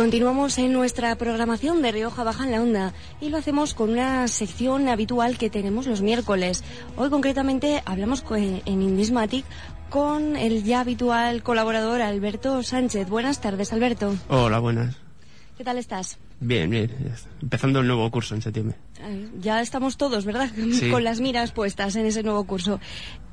Continuamos 0.00 0.56
en 0.56 0.72
nuestra 0.72 1.14
programación 1.16 1.82
de 1.82 1.92
Rioja 1.92 2.24
Baja 2.24 2.44
en 2.44 2.52
la 2.52 2.62
Onda 2.62 2.94
y 3.20 3.28
lo 3.28 3.36
hacemos 3.36 3.74
con 3.74 3.90
una 3.90 4.26
sección 4.28 4.88
habitual 4.88 5.36
que 5.36 5.50
tenemos 5.50 5.86
los 5.86 6.00
miércoles. 6.00 6.64
Hoy 6.96 7.10
concretamente 7.10 7.82
hablamos 7.84 8.24
en 8.30 8.62
Indismatic 8.80 9.44
con 9.90 10.36
el 10.36 10.64
ya 10.64 10.80
habitual 10.80 11.42
colaborador 11.42 12.00
Alberto 12.00 12.62
Sánchez. 12.62 13.10
Buenas 13.10 13.42
tardes, 13.42 13.74
Alberto. 13.74 14.16
Hola, 14.30 14.58
buenas. 14.58 14.96
¿Qué 15.58 15.64
tal 15.64 15.76
estás? 15.76 16.18
Bien, 16.40 16.70
bien. 16.70 16.90
Empezando 17.42 17.80
el 17.80 17.86
nuevo 17.86 18.10
curso 18.10 18.34
en 18.34 18.40
septiembre. 18.40 18.78
Ya 19.38 19.60
estamos 19.60 19.98
todos, 19.98 20.24
¿verdad? 20.24 20.50
Con 20.90 21.04
las 21.04 21.20
miras 21.20 21.52
puestas 21.52 21.94
en 21.96 22.06
ese 22.06 22.22
nuevo 22.22 22.44
curso. 22.44 22.80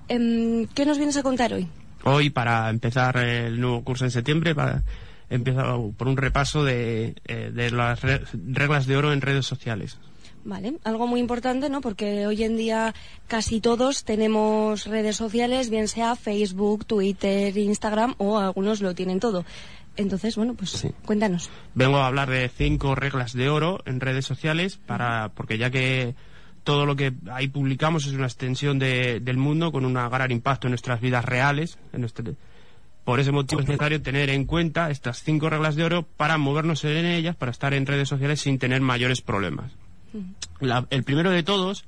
Em, 0.10 0.68
¿Qué 0.76 0.86
nos 0.86 0.98
vienes 0.98 1.16
a 1.16 1.24
contar 1.24 1.54
hoy? 1.54 1.70
Hoy, 2.04 2.30
para 2.30 2.70
empezar 2.70 3.16
el 3.16 3.58
nuevo 3.58 3.86
curso 3.86 4.04
en 4.04 4.12
septiembre, 4.12 4.54
para 4.54 4.84
empezado 5.30 5.92
por 5.98 6.08
un 6.08 6.18
repaso 6.18 6.64
de, 6.64 7.16
eh, 7.26 7.52
de 7.54 7.72
las 7.72 8.02
reglas 8.02 8.88
de 8.88 8.98
oro 8.98 9.14
en 9.14 9.22
redes 9.22 9.46
sociales. 9.46 10.00
Vale, 10.44 10.76
algo 10.86 11.08
muy 11.08 11.20
importante, 11.20 11.70
¿no? 11.70 11.82
Porque 11.82 12.26
hoy 12.26 12.44
en 12.44 12.56
día 12.56 12.96
casi 13.28 13.60
todos 13.60 14.06
tenemos 14.06 14.86
redes 14.86 15.18
sociales, 15.18 15.70
bien 15.70 15.90
sea 15.90 16.16
Facebook, 16.16 16.86
Twitter, 16.86 17.58
Instagram 17.58 18.16
o 18.18 18.38
algunos 18.38 18.80
lo 18.80 18.96
tienen 18.96 19.20
todo. 19.20 19.44
Entonces, 19.98 20.38
bueno, 20.38 20.54
pues 20.54 20.88
cuéntanos. 21.06 21.50
Vengo 21.74 21.98
a 21.98 22.08
hablar 22.08 22.30
de 22.30 22.48
cinco 22.48 22.96
reglas 22.96 23.34
de 23.34 23.50
oro 23.50 23.80
en 23.86 24.00
redes 24.00 24.26
sociales 24.26 24.78
para 24.78 25.30
porque 25.36 25.58
ya 25.58 25.70
que 25.70 26.16
todo 26.64 26.86
lo 26.86 26.96
que 26.96 27.14
ahí 27.32 27.48
publicamos 27.48 28.06
es 28.06 28.14
una 28.14 28.26
extensión 28.26 28.80
de, 28.80 29.20
del 29.20 29.38
mundo 29.38 29.72
con 29.72 29.86
un 29.86 29.96
gran 29.96 30.32
impacto 30.32 30.68
en 30.68 30.72
nuestras 30.72 31.02
vidas 31.02 31.26
reales, 31.26 31.78
en 31.94 32.02
nuestro, 32.02 32.36
por 33.08 33.22
ese 33.22 33.32
motivo 33.32 33.62
es 33.62 33.68
necesario 33.70 34.02
tener 34.02 34.30
en 34.30 34.44
cuenta 34.44 34.92
estas 34.92 35.24
cinco 35.24 35.50
reglas 35.50 35.78
de 35.78 35.86
oro 35.86 36.04
para 36.04 36.38
movernos 36.38 36.84
en 36.84 37.06
ellas, 37.06 37.38
para 37.38 37.52
estar 37.52 37.74
en 37.74 37.86
redes 37.86 38.10
sociales 38.10 38.42
sin 38.42 38.60
tener 38.60 38.82
mayores 38.82 39.22
problemas. 39.22 39.72
el 40.90 41.04
primero 41.06 41.32
de 41.32 41.42
todos 41.42 41.86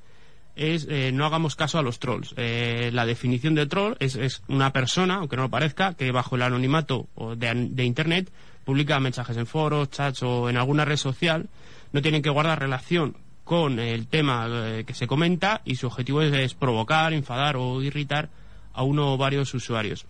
es 0.56 0.88
eh, 0.90 1.12
no 1.12 1.26
hagamos 1.26 1.58
caso 1.58 1.78
a 1.78 1.82
los 1.82 2.00
trolls. 2.00 2.34
Eh, 2.38 2.92
la 2.94 3.06
definición 3.06 3.54
de 3.54 3.66
troll 3.66 3.98
es, 4.00 4.42
una 4.48 4.72
persona, 4.72 5.16
aunque 5.16 5.36
no 5.36 5.42
lo 5.42 5.50
parezca, 5.50 5.94
que 5.94 6.10
bajo 6.14 6.38
el 6.38 6.42
anonimato 6.42 7.10
de, 7.36 7.84
Internet 7.84 8.32
publica 8.64 8.98
mensajes 9.02 9.36
en 9.36 9.46
foros, 9.46 9.90
chats 9.90 10.24
o 10.24 10.50
en 10.50 10.56
alguna 10.56 10.86
red 10.86 10.96
social. 10.96 11.50
No 11.92 12.02
tienen 12.02 12.22
que 12.22 12.30
guardar 12.30 12.62
relación 12.62 13.18
con 13.44 13.80
el 13.80 14.08
tema 14.08 14.48
eh, 14.50 14.86
que 14.88 14.94
se 14.94 15.06
comenta 15.06 15.64
y 15.66 15.76
su 15.76 15.88
objetivo 15.88 16.22
es 16.22 16.54
provocar, 16.54 17.12
enfadar 17.12 17.58
o 17.58 17.82
irritar 17.82 18.30
a 18.72 18.84
uno 18.84 19.16
o 19.16 19.18
varios 19.18 19.54
usuarios 19.54 20.06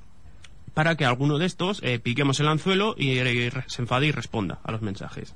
para 0.74 0.96
que 0.96 1.06
alguno 1.06 1.38
de 1.38 1.46
estos 1.46 1.82
eh, 1.84 2.00
piquemos 2.00 2.40
el 2.40 2.48
anzuelo 2.48 2.96
y, 2.98 3.18
se 3.68 3.82
enfade 3.82 4.08
y 4.08 4.12
responda 4.12 4.60
a 4.64 4.72
los 4.72 4.82
mensajes. 4.82 5.36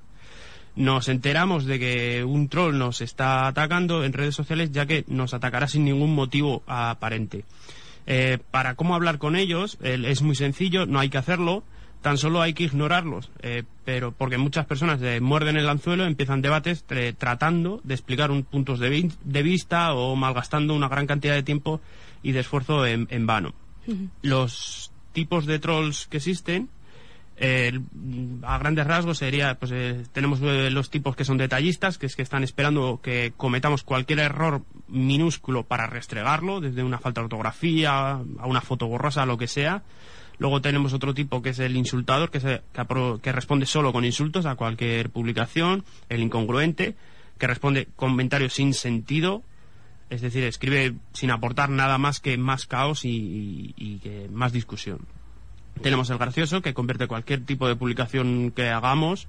Nos 0.75 1.08
enteramos 1.08 1.66
de 1.66 1.80
que 1.80 2.23
un 2.23 2.50
troll 2.50 2.78
nos 2.78 3.02
está 3.02 3.48
atacando 3.48 4.03
en 4.03 4.14
redes 4.14 4.36
sociales 4.36 4.72
ya 4.72 4.86
que 4.86 5.03
nos 5.08 5.34
atacará 5.34 5.67
sin 5.67 5.86
ningún 5.86 6.16
motivo 6.16 6.63
aparente. 6.66 7.46
Eh, 8.06 8.40
para 8.52 8.75
cómo 8.75 8.96
hablar 8.96 9.18
con 9.18 9.35
ellos 9.35 9.78
es 9.81 10.22
muy 10.22 10.35
sencillo, 10.35 10.85
no 10.85 11.00
hay 11.00 11.09
que 11.09 11.19
hacerlo, 11.19 11.63
tan 12.02 12.18
solo 12.18 12.41
hay 12.41 12.53
que 12.53 12.63
ignorarlos, 12.63 13.31
eh, 13.41 13.63
pero 13.86 14.12
porque 14.12 14.38
muchas 14.38 14.66
personas 14.66 15.00
muerden 15.22 15.57
el 15.57 15.69
anzuelo, 15.69 16.06
empiezan 16.06 16.41
debates 16.41 16.84
tratando 17.18 17.80
de 17.84 17.94
explicar 17.94 18.30
un 18.30 18.44
puntos 18.44 18.80
de, 18.80 18.90
vista 19.44 19.94
o 19.94 20.16
malgastando 20.16 20.75
una 20.75 20.90
gran 20.90 21.07
cantidad 21.07 21.34
de 21.34 21.44
tiempo 21.44 21.81
y 22.22 22.34
de 22.34 22.41
esfuerzo 22.41 22.86
en, 22.86 23.25
vano. 23.25 23.53
Los 24.22 24.93
tipos 25.13 25.46
de 25.46 25.59
trolls 25.59 26.07
que 26.07 26.18
existen, 26.18 26.69
a 28.44 28.57
grandes 28.59 28.85
rasgos 28.85 29.18
sería, 29.18 29.56
pues 29.56 29.72
eh, 29.74 30.03
tenemos 30.13 30.40
eh, 30.41 30.69
los 30.69 30.90
tipos 30.90 31.16
que 31.16 31.25
son 31.25 31.38
detallistas, 31.38 31.97
que 31.97 32.06
es 32.06 32.16
que 32.16 32.22
están 32.22 32.44
esperando 32.44 33.00
que 33.01 33.34
cometamos 33.35 33.84
cualquier 33.84 34.19
error 34.19 34.62
minúsculo 34.88 35.63
para 35.63 35.88
restregarlo, 35.88 36.62
desde 36.62 36.84
una 36.84 37.00
falta 37.00 37.22
de 37.22 37.25
ortografía 37.25 38.12
a 38.12 38.46
una 38.46 38.62
foto 38.62 38.88
borrosa, 38.88 39.25
lo 39.25 39.38
que 39.38 39.47
sea. 39.47 39.84
Luego 40.38 40.62
tenemos 40.62 40.94
otro 40.94 41.13
tipo 41.13 41.41
que 41.41 41.50
es 41.50 41.59
el 41.59 41.75
insultador, 41.75 42.30
que, 42.31 42.40
se, 42.40 42.62
que, 43.22 43.31
responde 43.31 43.66
solo 43.66 43.94
con 43.94 44.06
insultos 44.06 44.45
a 44.45 44.56
cualquier 44.56 45.09
publicación. 45.09 45.84
El 46.09 46.22
incongruente, 46.22 46.95
que 47.38 47.47
responde 47.47 47.88
comentarios 47.95 48.53
sin 48.53 48.74
sentido. 48.74 49.44
Es 50.13 50.22
decir, 50.22 50.44
escribe 50.44 50.94
sin 51.13 51.31
aportar 51.31 51.72
nada 51.72 51.97
más 51.97 52.19
que 52.19 52.38
más 52.38 52.68
caos 52.68 53.01
y, 53.03 54.00
que 54.03 54.29
más 54.31 54.53
discusión. 54.53 55.00
Tenemos 55.81 56.12
el 56.12 56.19
gracioso, 56.19 56.62
que 56.62 56.75
convierte 56.75 57.07
cualquier 57.07 57.44
tipo 57.44 57.68
de 57.68 57.75
publicación 57.75 58.51
que 58.51 58.69
hagamos 58.69 59.28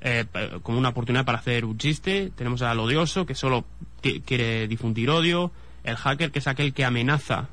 eh, 0.00 0.24
como 0.62 0.78
una 0.78 0.88
oportunidad 0.88 1.26
para 1.26 1.38
hacer 1.38 1.66
un 1.66 1.76
chiste. 1.76 2.32
Tenemos 2.34 2.62
al 2.62 2.80
odioso, 2.80 3.26
que 3.26 3.34
solo 3.34 3.66
quiere 4.00 4.66
difundir 4.66 5.10
odio. 5.10 5.52
El 5.82 5.96
hacker, 5.96 6.30
que 6.30 6.38
es 6.38 6.46
aquel 6.46 6.72
que 6.72 6.86
amenaza 6.86 7.50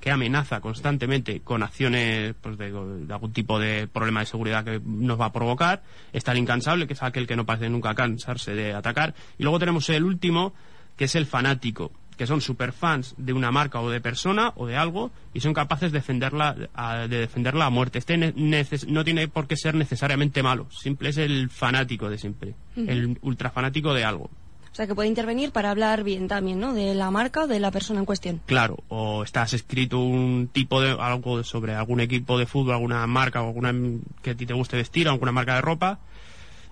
que 0.00 0.10
amenaza 0.10 0.60
constantemente 0.62 1.40
con 1.40 1.62
acciones 1.62 2.34
pues, 2.40 2.56
de, 2.56 2.66
algún 3.10 3.32
tipo 3.34 3.58
de 3.60 3.86
problema 3.86 4.20
de 4.20 4.26
seguridad 4.26 4.64
que 4.64 4.80
nos 4.82 5.20
va 5.20 5.26
a 5.26 5.32
provocar. 5.32 5.82
Está 6.12 6.32
el 6.32 6.38
incansable, 6.38 6.88
que 6.88 6.94
es 6.94 7.02
aquel 7.02 7.28
que 7.28 7.36
no 7.36 7.46
parece 7.46 7.68
nunca 7.68 7.94
cansarse 7.94 8.54
de 8.54 8.72
atacar. 8.72 9.14
Y 9.38 9.42
luego 9.42 9.58
tenemos 9.58 9.88
el 9.90 10.04
último, 10.04 10.54
que 10.96 11.04
es 11.04 11.14
el 11.14 11.26
fanático, 11.26 11.92
que 12.18 12.26
son 12.26 12.40
superfans 12.42 13.14
de 13.16 13.32
una 13.32 13.50
marca 13.50 13.80
o 13.80 13.88
de 13.88 14.00
persona 14.00 14.52
o 14.56 14.66
de 14.66 14.76
algo 14.76 15.10
y 15.32 15.40
son 15.40 15.54
capaces 15.54 15.92
de 15.92 16.00
defenderla 16.00 16.56
a, 16.74 17.06
de 17.06 17.20
defenderla 17.20 17.66
a 17.66 17.70
muerte. 17.70 17.98
Este 17.98 18.18
no 18.18 19.04
tiene 19.04 19.28
por 19.28 19.46
qué 19.46 19.56
ser 19.56 19.74
necesariamente 19.74 20.42
malo, 20.42 20.66
simple 20.70 21.08
es 21.10 21.16
el 21.16 21.48
fanático 21.48 22.10
de 22.10 22.18
siempre, 22.18 22.54
el 22.76 23.18
ultrafanático 23.22 23.94
de 23.94 24.04
algo. 24.04 24.30
O 24.70 24.74
sea, 24.74 24.86
que 24.86 24.94
puede 24.94 25.08
intervenir 25.08 25.50
para 25.50 25.70
hablar 25.70 26.04
bien 26.04 26.28
también, 26.28 26.60
¿no? 26.60 26.72
De 26.72 26.94
la 26.94 27.10
marca 27.10 27.44
o 27.44 27.46
de 27.46 27.58
la 27.58 27.70
persona 27.70 28.00
en 28.00 28.06
cuestión. 28.06 28.40
Claro, 28.46 28.78
o 28.88 29.24
estás 29.24 29.52
escrito 29.52 29.98
un 29.98 30.48
tipo 30.52 30.80
de 30.80 30.90
algo 30.90 31.42
sobre 31.42 31.74
algún 31.74 32.00
equipo 32.00 32.38
de 32.38 32.46
fútbol, 32.46 32.74
alguna 32.74 33.06
marca 33.06 33.42
o 33.42 33.48
alguna 33.48 33.74
que 34.22 34.30
a 34.30 34.34
ti 34.36 34.46
te 34.46 34.54
guste 34.54 34.76
vestir, 34.76 35.08
alguna 35.08 35.32
marca 35.32 35.54
de 35.56 35.62
ropa 35.62 35.98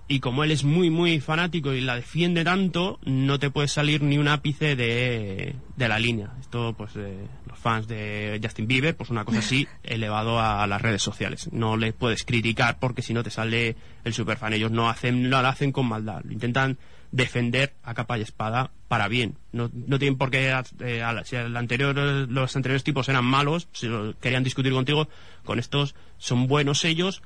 y 0.07 0.19
como 0.19 0.43
él 0.43 0.51
es 0.51 0.63
muy, 0.63 0.89
muy 0.89 1.19
fanático 1.19 1.73
y 1.73 1.81
la 1.81 1.95
defiende 1.95 2.43
tanto, 2.43 2.99
no 3.03 3.39
te 3.39 3.49
puede 3.49 3.67
salir 3.67 4.01
ni 4.01 4.17
un 4.17 4.29
ápice 4.29 4.75
de, 4.75 5.55
de 5.75 5.87
la 5.87 5.99
línea. 5.99 6.31
Esto, 6.39 6.73
pues, 6.77 6.95
los 6.95 7.59
fans 7.59 7.87
de 7.87 8.39
Justin 8.41 8.67
Bieber, 8.67 8.95
pues 8.95 9.09
una 9.09 9.25
cosa 9.25 9.39
así, 9.39 9.67
elevado 9.83 10.39
a, 10.39 10.65
las 10.65 10.81
redes 10.81 11.01
sociales. 11.01 11.49
No 11.51 11.75
le 11.75 11.91
puedes 11.91 12.23
criticar 12.23 12.79
porque 12.79 13.01
si 13.01 13.13
no 13.13 13.23
te 13.23 13.31
sale 13.31 13.75
el 14.05 14.13
superfan. 14.13 14.53
Ellos 14.53 14.71
no, 14.71 14.89
hacen, 14.89 15.29
no 15.29 15.41
lo 15.41 15.47
hacen 15.49 15.73
con 15.73 15.87
maldad. 15.87 16.21
Lo 16.23 16.31
intentan 16.31 16.77
defender 17.11 17.73
a 17.83 17.93
capa 17.93 18.17
y 18.17 18.21
espada 18.21 18.71
para 18.87 19.09
bien. 19.09 19.37
No, 19.51 19.69
no 19.73 19.99
tienen 19.99 20.17
por 20.17 20.31
qué, 20.31 20.53
eh, 20.79 21.03
si 21.25 21.35
el 21.35 21.55
anterior, 21.57 21.95
los 21.95 22.55
anteriores 22.55 22.83
tipos 22.83 23.09
eran 23.09 23.25
malos, 23.25 23.67
si 23.73 23.89
querían 24.21 24.43
discutir 24.43 24.71
contigo, 24.71 25.09
con 25.43 25.59
estos 25.59 25.95
son 26.17 26.47
buenos 26.47 26.85
ellos, 26.85 27.21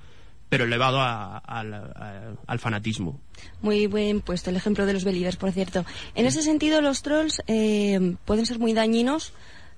pero 0.51 0.65
elevado 0.65 0.99
al 1.01 2.59
fanatismo. 2.59 3.21
Muy 3.61 3.87
buen 3.87 4.19
puesto 4.19 4.49
el 4.49 4.57
ejemplo 4.57 4.85
de 4.85 4.91
los 4.91 5.05
believers, 5.05 5.37
por 5.37 5.53
cierto. 5.53 5.85
En 6.13 6.25
ese 6.25 6.41
sentido, 6.41 6.81
los 6.81 7.03
trolls 7.03 7.41
eh, 7.47 8.17
pueden 8.25 8.45
ser 8.45 8.59
muy 8.59 8.73
dañinos, 8.73 9.31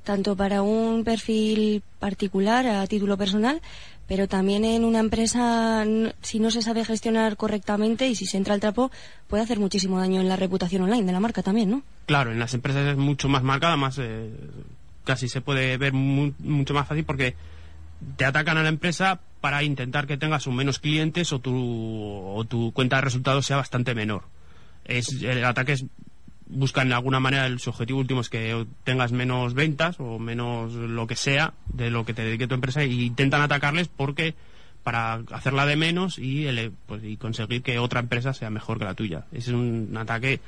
tanto 0.04 0.36
para 0.36 0.64
un 0.64 1.04
perfil 1.04 1.84
particular, 2.00 2.66
a 2.66 2.88
título 2.88 3.20
personal, 3.20 3.62
pero 4.08 4.28
también 4.28 4.66
en 4.66 4.84
una 4.84 4.98
empresa, 4.98 5.86
si 6.24 6.40
no 6.40 6.50
se 6.50 6.64
sabe 6.64 6.84
gestionar 6.84 7.38
correctamente 7.38 8.08
y 8.08 8.16
si 8.16 8.26
se 8.26 8.38
entra 8.38 8.56
al 8.56 8.60
trapo, 8.60 8.90
puede 9.28 9.44
hacer 9.44 9.60
muchísimo 9.60 10.00
daño 10.00 10.22
en 10.22 10.28
la 10.28 10.38
reputación 10.38 10.82
online 10.82 11.06
de 11.06 11.12
la 11.12 11.20
marca 11.20 11.44
también, 11.44 11.70
¿no? 11.70 11.84
Claro, 12.08 12.32
en 12.32 12.40
las 12.40 12.56
empresas 12.56 12.88
es 12.88 12.98
mucho 12.98 13.30
más 13.30 13.44
marcada, 13.44 13.78
más 13.78 14.00
eh, 14.00 14.32
casi 15.04 15.30
se 15.30 15.42
puede 15.42 15.78
ver 15.78 15.94
mucho 15.94 16.74
más 16.74 16.88
fácil 16.88 17.06
porque 17.06 17.36
te 18.18 18.26
atacan 18.26 18.58
a 18.58 18.64
la 18.64 18.70
empresa 18.70 19.20
para 19.44 19.62
intentar 19.62 20.08
que 20.08 20.16
tengas 20.16 20.48
un 20.48 20.56
menos 20.56 20.80
clientes 20.80 21.34
o 21.34 21.40
tu, 21.40 21.54
o 21.54 22.46
tu 22.46 22.72
cuenta 22.72 22.96
de 22.96 23.02
resultados 23.02 23.46
sea 23.46 23.58
bastante 23.58 23.94
menor. 23.94 24.24
Es, 24.86 25.22
el 25.22 25.44
ataque 25.44 25.74
es, 25.74 25.86
buscan 26.48 26.88
de 26.88 26.96
alguna 26.96 27.20
manera, 27.20 27.46
el, 27.46 27.60
su 27.60 27.72
objetivo 27.72 28.00
último 28.00 28.22
es 28.22 28.30
que 28.30 28.66
tengas 28.86 29.12
menos 29.12 29.54
ventas 29.54 29.98
o 30.00 30.18
menos 30.18 30.72
lo 30.72 31.08
que 31.08 31.18
sea 31.18 31.56
de 31.74 31.90
lo 31.90 32.06
que 32.06 32.14
te 32.14 32.24
dedique 32.24 32.48
tu 32.48 32.56
empresa 32.56 32.84
e 32.84 32.88
intentan 32.88 33.42
atacarles 33.42 33.90
porque 33.90 34.34
para 34.82 35.16
hacerla 35.32 35.66
de 35.66 35.76
menos 35.76 36.20
y, 36.20 36.48
pues, 36.86 37.04
y 37.04 37.18
conseguir 37.18 37.64
que 37.64 37.80
otra 37.80 38.00
empresa 38.00 38.34
sea 38.34 38.50
mejor 38.50 38.80
que 38.80 38.86
la 38.86 38.94
tuya. 38.94 39.26
Es 39.34 39.50
un 39.50 39.94
ataque 39.98 40.40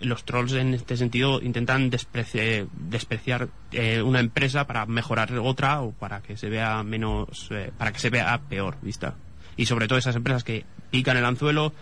los 0.00 0.24
trolls 0.24 0.52
en 0.52 0.74
este 0.74 0.96
sentido 0.96 1.40
intentan 1.42 1.90
despreciar 1.90 3.48
eh, 3.72 4.02
una 4.02 4.20
empresa 4.20 4.66
para 4.66 4.86
mejorar 4.86 5.32
otra 5.38 5.82
o 5.82 5.92
para 5.92 6.20
que 6.20 6.36
se 6.36 6.48
vea 6.48 6.82
menos, 6.82 7.48
eh, 7.50 7.70
para 7.76 7.92
que 7.92 7.98
se 7.98 8.10
vea 8.10 8.40
peor 8.48 8.76
vista. 8.82 9.14
Y 9.56 9.66
sobre 9.66 9.88
todo 9.88 9.98
esas 9.98 10.16
empresas 10.16 10.44
que 10.44 10.64
pican 10.90 11.16
el 11.16 11.24
anzuelo, 11.24 11.72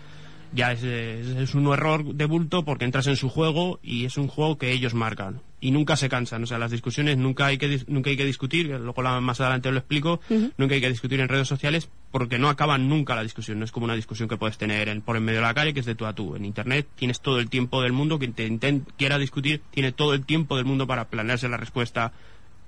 ya 0.53 0.71
es, 0.71 0.83
es, 0.83 1.55
un 1.55 1.65
error 1.73 2.13
de 2.13 2.25
bulto 2.25 2.63
porque 2.63 2.85
entras 2.85 3.07
en 3.07 3.15
su 3.15 3.29
juego 3.29 3.79
y 3.81 4.05
es 4.05 4.17
un 4.17 4.27
juego 4.27 4.57
que 4.57 4.71
ellos 4.71 4.93
marcan. 4.93 5.41
Y 5.59 5.71
nunca 5.71 5.95
se 5.95 6.09
cansan, 6.09 6.43
o 6.43 6.45
sea, 6.45 6.59
las 6.59 6.71
discusiones 6.71 7.17
nunca 7.17 7.47
hay 7.47 7.57
que, 7.57 7.81
nunca 7.87 8.09
hay 8.09 8.17
que 8.17 8.25
discutir, 8.25 8.67
luego 8.67 9.01
más 9.21 9.41
adelante 9.41 9.71
lo 9.71 9.79
explico, 9.79 10.19
nunca 10.57 10.75
hay 10.75 10.81
que 10.81 10.89
discutir 10.89 11.19
en 11.21 11.29
redes 11.29 11.47
sociales 11.47 11.89
porque 12.13 12.37
no 12.37 12.47
acaban 12.47 12.87
nunca 12.87 13.15
la 13.15 13.23
discusión. 13.23 13.57
No 13.57 13.65
es 13.65 13.71
como 13.71 13.85
una 13.85 13.95
discusión 13.95 14.29
que 14.29 14.37
puedes 14.37 14.59
tener 14.59 14.87
en, 14.87 15.01
por 15.01 15.17
en 15.17 15.25
medio 15.25 15.39
de 15.39 15.47
la 15.47 15.55
calle, 15.55 15.73
que 15.73 15.79
es 15.79 15.87
de 15.87 15.95
tú 15.95 16.05
a 16.05 16.13
tú. 16.13 16.35
En 16.35 16.45
Internet 16.45 16.85
tienes 16.95 17.19
todo 17.21 17.39
el 17.39 17.49
tiempo 17.49 17.81
del 17.81 17.91
mundo. 17.91 18.19
Quien 18.19 18.33
te 18.33 18.81
quiera 18.97 19.17
discutir 19.17 19.63
tiene 19.71 19.91
todo 19.91 20.13
el 20.13 20.23
tiempo 20.23 20.55
del 20.55 20.65
mundo 20.65 20.85
para 20.85 21.05
planearse 21.05 21.49
la 21.49 21.57
respuesta, 21.57 22.13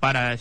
para, 0.00 0.36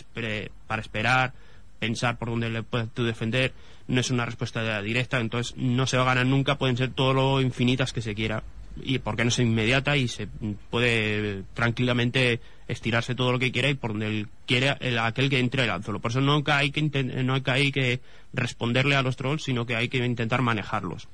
para 0.66 0.82
esperar, 0.82 1.34
pensar 1.78 2.18
por 2.18 2.30
dónde 2.30 2.50
le 2.50 2.64
puedes 2.64 2.90
tú 2.96 3.04
defender. 3.04 3.54
No 3.88 4.02
es 4.02 4.10
una 4.10 4.26
respuesta 4.26 4.82
directa, 4.82 5.20
entonces 5.20 5.56
no 5.56 5.86
se 5.86 5.98
va 5.98 6.04
a 6.04 6.08
ganar 6.08 6.26
nunca. 6.26 6.58
Pueden 6.58 6.76
ser 6.76 6.90
todo 6.90 7.14
lo 7.14 7.42
infinitas 7.42 7.94
que 7.94 8.02
se 8.02 8.16
quiera 8.16 8.42
y 8.82 9.00
porque 9.00 9.24
no 9.24 9.30
es 9.30 9.40
inmediata 9.40 9.98
y 9.98 10.08
se 10.08 10.28
puede 10.70 11.44
tranquilamente 11.54 12.40
estirarse 12.68 13.16
todo 13.16 13.32
lo 13.32 13.40
que 13.40 13.52
quiera 13.52 13.70
y 13.70 13.76
por 13.76 13.92
donde 13.92 14.08
él 14.08 14.28
quiere 14.46 14.76
el, 14.80 14.98
aquel 15.00 15.30
que 15.30 15.40
entre 15.40 15.64
el 15.64 15.70
anzuelo. 15.70 16.00
Por 16.00 16.12
eso 16.12 16.22
no 16.22 16.44
hay 16.48 16.72
que 16.72 17.04
no 17.04 17.34
hay 17.46 17.72
que 17.72 18.02
responderle 18.34 18.96
a 18.96 19.02
los 19.02 19.16
trolls, 19.16 19.44
sino 19.44 19.66
que 19.66 19.76
hay 19.76 19.88
que 19.88 20.04
intentar 20.04 20.42
manejarlos. 20.42 21.08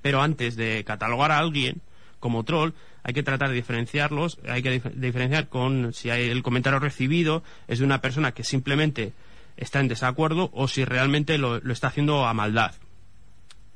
Pero 0.00 0.22
antes 0.22 0.56
de 0.56 0.82
catalogar 0.84 1.30
a 1.30 1.38
alguien 1.38 1.80
como 2.20 2.44
troll, 2.44 2.72
hay 3.02 3.14
que 3.14 3.22
tratar 3.22 3.50
de 3.50 3.56
diferenciarlos, 3.56 4.38
hay 4.48 4.62
que 4.62 4.80
diferenciar 4.94 5.48
con 5.48 5.92
si 5.92 6.10
hay 6.10 6.28
el 6.28 6.42
comentario 6.42 6.78
recibido 6.78 7.42
es 7.68 7.80
de 7.80 7.84
una 7.84 8.00
persona 8.00 8.32
que 8.32 8.44
simplemente 8.44 9.12
está 9.56 9.80
en 9.80 9.88
desacuerdo 9.88 10.50
o 10.54 10.68
si 10.68 10.84
realmente 10.84 11.36
lo, 11.36 11.56
está 11.70 11.88
haciendo 11.88 12.26
a 12.26 12.34
maldad. 12.34 12.74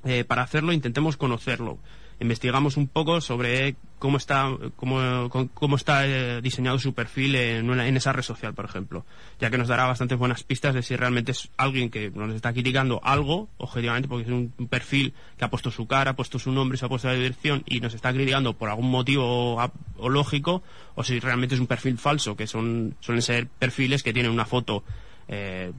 Eh, 0.04 0.24
para 0.24 0.42
hacerlo 0.42 0.72
intentemos 0.72 1.16
conocerlo 1.16 1.78
investigamos 2.20 2.76
un 2.76 2.88
poco 2.88 3.20
sobre 3.20 3.76
cómo 3.98 4.16
está 4.16 4.50
cómo, 4.76 5.28
cómo 5.54 5.76
está 5.76 6.06
eh, 6.06 6.40
diseñado 6.42 6.78
su 6.78 6.94
perfil 6.94 7.34
en, 7.34 7.96
esa 7.96 8.12
red 8.12 8.22
social, 8.22 8.54
por 8.54 8.64
ejemplo, 8.64 9.04
ya 9.40 9.50
que 9.50 9.58
nos 9.58 9.68
dará 9.68 9.86
bastantes 9.86 10.18
buenas 10.18 10.42
pistas 10.42 10.74
de 10.74 10.82
si 10.82 10.96
realmente 10.96 11.32
es 11.32 11.48
alguien 11.56 11.90
que 11.90 12.10
nos 12.10 12.34
está 12.34 12.52
criticando 12.52 13.00
algo, 13.02 13.48
objetivamente, 13.58 14.08
porque 14.08 14.24
es 14.24 14.30
un, 14.30 14.52
perfil 14.68 15.14
que 15.38 15.44
ha 15.44 15.50
puesto 15.50 15.70
su 15.70 15.86
cara, 15.86 16.12
ha 16.12 16.16
puesto 16.16 16.38
su 16.38 16.52
nombre, 16.52 16.78
se 16.78 16.86
ha 16.86 16.88
puesto 16.88 17.08
la 17.08 17.14
dirección 17.14 17.62
y 17.66 17.80
nos 17.80 17.94
está 17.94 18.12
criticando 18.12 18.54
por 18.54 18.68
algún 18.68 18.90
motivo 18.90 19.56
o, 19.96 20.08
lógico, 20.08 20.62
o 20.94 21.04
si 21.04 21.20
realmente 21.20 21.54
es 21.54 21.60
un 21.60 21.66
perfil 21.66 21.98
falso, 21.98 22.36
que 22.36 22.46
son 22.46 22.94
suelen 23.00 23.22
ser 23.22 23.46
perfiles 23.46 24.02
que 24.02 24.12
tienen 24.12 24.32
una 24.32 24.44
foto 24.44 24.84
eh, 25.28 25.72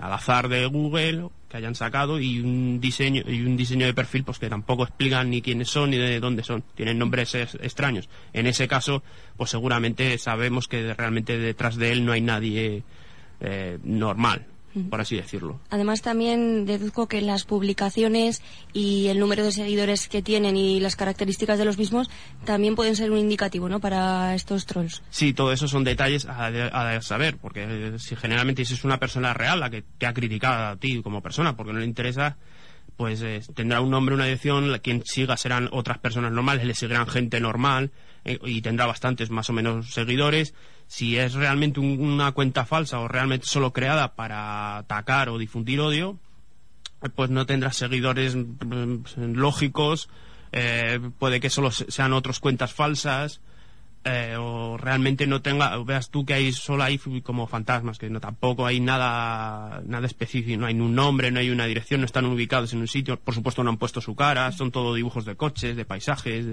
al 0.00 0.12
azar 0.12 0.48
de 0.48 0.66
Google 0.66 1.28
que 1.48 1.56
hayan 1.56 1.74
sacado 1.74 2.20
y 2.20 2.40
un 2.40 2.80
diseño 2.80 3.22
y 3.26 3.42
un 3.42 3.56
diseño 3.56 3.86
de 3.86 3.94
perfil 3.94 4.24
pues 4.24 4.38
que 4.38 4.48
tampoco 4.48 4.84
explican 4.84 5.30
ni 5.30 5.42
quiénes 5.42 5.68
son 5.68 5.90
ni 5.90 5.96
de 5.96 6.20
dónde 6.20 6.42
son. 6.42 6.62
Tienen 6.74 6.98
nombres 6.98 7.34
extraños. 7.34 8.08
En 8.32 8.46
ese 8.46 8.68
caso 8.68 9.02
pues 9.36 9.50
seguramente 9.50 10.16
sabemos 10.18 10.68
que 10.68 10.94
realmente 10.94 11.38
detrás 11.38 11.76
de 11.76 11.92
él 11.92 12.04
no 12.04 12.12
hay 12.12 12.20
nadie 12.20 12.82
eh, 13.40 13.78
normal 13.82 14.46
por 14.90 15.00
así 15.00 15.16
decirlo. 15.16 15.60
Además, 15.70 16.02
también 16.02 16.66
deduzco 16.66 17.08
que 17.08 17.20
las 17.20 17.44
publicaciones 17.44 18.42
y 18.72 19.06
el 19.08 19.18
número 19.18 19.44
de 19.44 19.52
seguidores 19.52 20.08
que 20.08 20.22
tienen 20.22 20.56
y 20.56 20.80
las 20.80 20.96
características 20.96 21.58
de 21.58 21.64
los 21.64 21.78
mismos 21.78 22.10
también 22.44 22.74
pueden 22.74 22.96
ser 22.96 23.10
un 23.10 23.18
indicativo, 23.18 23.68
¿no?, 23.68 23.80
para 23.80 24.34
estos 24.34 24.66
trolls. 24.66 25.02
Sí, 25.10 25.32
todo 25.32 25.52
eso 25.52 25.68
son 25.68 25.84
detalles 25.84 26.26
a, 26.26 27.00
saber, 27.00 27.36
porque 27.36 27.94
si 27.98 28.16
generalmente 28.16 28.64
si 28.64 28.74
es 28.74 28.84
una 28.84 28.98
persona 28.98 29.34
real 29.34 29.60
la 29.60 29.70
que 29.70 29.82
te 29.82 30.06
ha 30.06 30.14
criticado 30.14 30.72
a 30.72 30.76
ti 30.76 31.02
como 31.02 31.22
persona, 31.22 31.56
porque 31.56 31.72
no 31.72 31.78
le 31.78 31.86
interesa 31.86 32.36
pues 32.96 33.20
eh, 33.20 33.42
tendrá 33.54 33.82
un 33.82 33.90
nombre, 33.90 34.14
una 34.14 34.24
dirección, 34.24 34.78
quien 34.82 35.02
siga 35.04 35.36
serán 35.36 35.68
otras 35.70 35.98
personas 35.98 36.32
normales, 36.32 36.64
le 36.64 36.74
seguirán 36.74 37.06
gente 37.06 37.40
normal 37.40 37.90
eh, 38.26 38.40
y 38.44 38.60
tendrá 38.60 38.86
bastantes 38.86 39.30
más 39.30 39.48
o 39.48 39.52
menos 39.52 39.92
seguidores 39.92 40.52
si 40.88 41.16
es 41.16 41.34
realmente 41.34 41.80
una 41.80 42.32
cuenta 42.32 42.64
falsa 42.64 42.98
o 43.00 43.08
realmente 43.08 43.46
solo 43.46 43.72
creada 43.72 44.14
para 44.14 44.78
atacar 44.78 45.28
o 45.28 45.38
difundir 45.38 45.80
odio, 45.80 46.18
pues 47.14 47.30
no 47.30 47.46
tendrá 47.46 47.72
seguidores 47.72 48.36
mm, 48.36 49.34
lógicos, 49.34 50.08
eh, 50.52 51.00
puede 51.18 51.40
que 51.40 51.50
solo 51.50 51.70
sean 51.70 52.12
otras 52.12 52.40
cuentas 52.40 52.72
falsas. 52.72 53.40
Eh, 54.08 54.36
o 54.38 54.76
realmente 54.76 55.26
no 55.26 55.42
tenga 55.42 55.76
veas 55.82 56.10
tú 56.10 56.24
que 56.24 56.34
hay 56.34 56.52
solo 56.52 56.84
hay 56.84 56.96
como 57.24 57.48
fantasmas 57.48 57.98
que 57.98 58.08
no 58.08 58.20
tampoco 58.20 58.64
hay 58.64 58.78
nada 58.78 59.82
nada 59.84 60.06
específico 60.06 60.60
no 60.60 60.66
hay 60.66 60.78
un 60.78 60.94
nombre 60.94 61.32
no 61.32 61.40
hay 61.40 61.50
una 61.50 61.66
dirección 61.66 62.02
no 62.02 62.06
están 62.06 62.24
ubicados 62.26 62.72
en 62.72 62.78
un 62.78 62.86
sitio 62.86 63.18
por 63.18 63.34
supuesto 63.34 63.64
no 63.64 63.70
han 63.70 63.78
puesto 63.78 64.00
su 64.00 64.14
cara 64.14 64.52
son 64.52 64.70
todo 64.70 64.94
dibujos 64.94 65.24
de 65.24 65.34
coches 65.34 65.74
de 65.74 65.84
paisajes 65.84 66.46